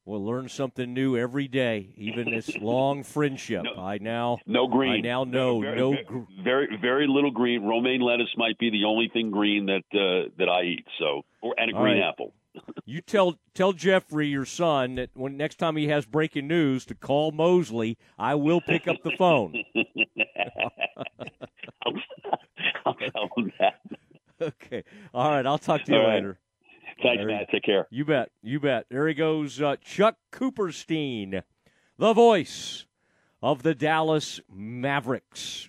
We'll 0.04 0.24
learn 0.24 0.48
something 0.48 0.92
new 0.92 1.16
every 1.16 1.46
day, 1.46 1.90
even 1.96 2.30
this 2.30 2.56
long 2.60 3.04
friendship. 3.04 3.62
No, 3.62 3.80
I 3.80 3.98
now 3.98 4.38
no 4.46 4.66
green. 4.66 4.90
I 4.90 4.96
now 5.00 5.22
know 5.22 5.60
very, 5.60 5.76
no 5.76 5.92
very, 5.92 6.06
very, 6.42 6.78
very 6.80 7.06
little 7.06 7.30
green. 7.30 7.62
Romaine 7.62 8.00
lettuce 8.00 8.34
might 8.36 8.58
be 8.58 8.70
the 8.70 8.84
only 8.84 9.08
thing 9.12 9.30
green 9.30 9.66
that 9.66 9.84
uh, 9.94 10.30
that 10.38 10.48
I 10.48 10.62
eat. 10.64 10.86
So, 10.98 11.22
or 11.40 11.54
and 11.56 11.70
a 11.70 11.74
All 11.74 11.82
green 11.82 11.98
right. 11.98 12.08
apple. 12.08 12.34
You 12.84 13.00
tell 13.00 13.38
tell 13.54 13.72
Jeffrey 13.72 14.26
your 14.26 14.44
son 14.44 14.96
that 14.96 15.10
when 15.14 15.36
next 15.36 15.58
time 15.58 15.76
he 15.76 15.86
has 15.88 16.04
breaking 16.04 16.48
news 16.48 16.84
to 16.86 16.94
call 16.94 17.30
Mosley, 17.30 17.96
I 18.18 18.34
will 18.34 18.60
pick 18.60 18.88
up 18.88 19.02
the 19.04 19.12
phone. 19.12 19.64
I'll, 21.86 21.94
I'll 22.84 22.94
tell 22.94 23.30
him 23.36 23.52
that. 23.60 23.80
okay. 24.42 24.82
All 25.14 25.30
right. 25.30 25.46
I'll 25.46 25.58
talk 25.58 25.84
to 25.84 25.92
you 25.92 25.98
All 25.98 26.06
right. 26.06 26.34
Thanks, 27.02 27.24
Matt. 27.26 27.48
Take 27.50 27.64
care. 27.64 27.86
You 27.90 28.04
bet. 28.04 28.30
You 28.42 28.60
bet. 28.60 28.86
There 28.90 29.08
he 29.08 29.14
goes, 29.14 29.60
uh, 29.60 29.76
Chuck 29.82 30.16
Cooperstein, 30.32 31.42
the 31.98 32.12
voice 32.12 32.86
of 33.42 33.62
the 33.62 33.74
Dallas 33.74 34.40
Mavericks. 34.50 35.60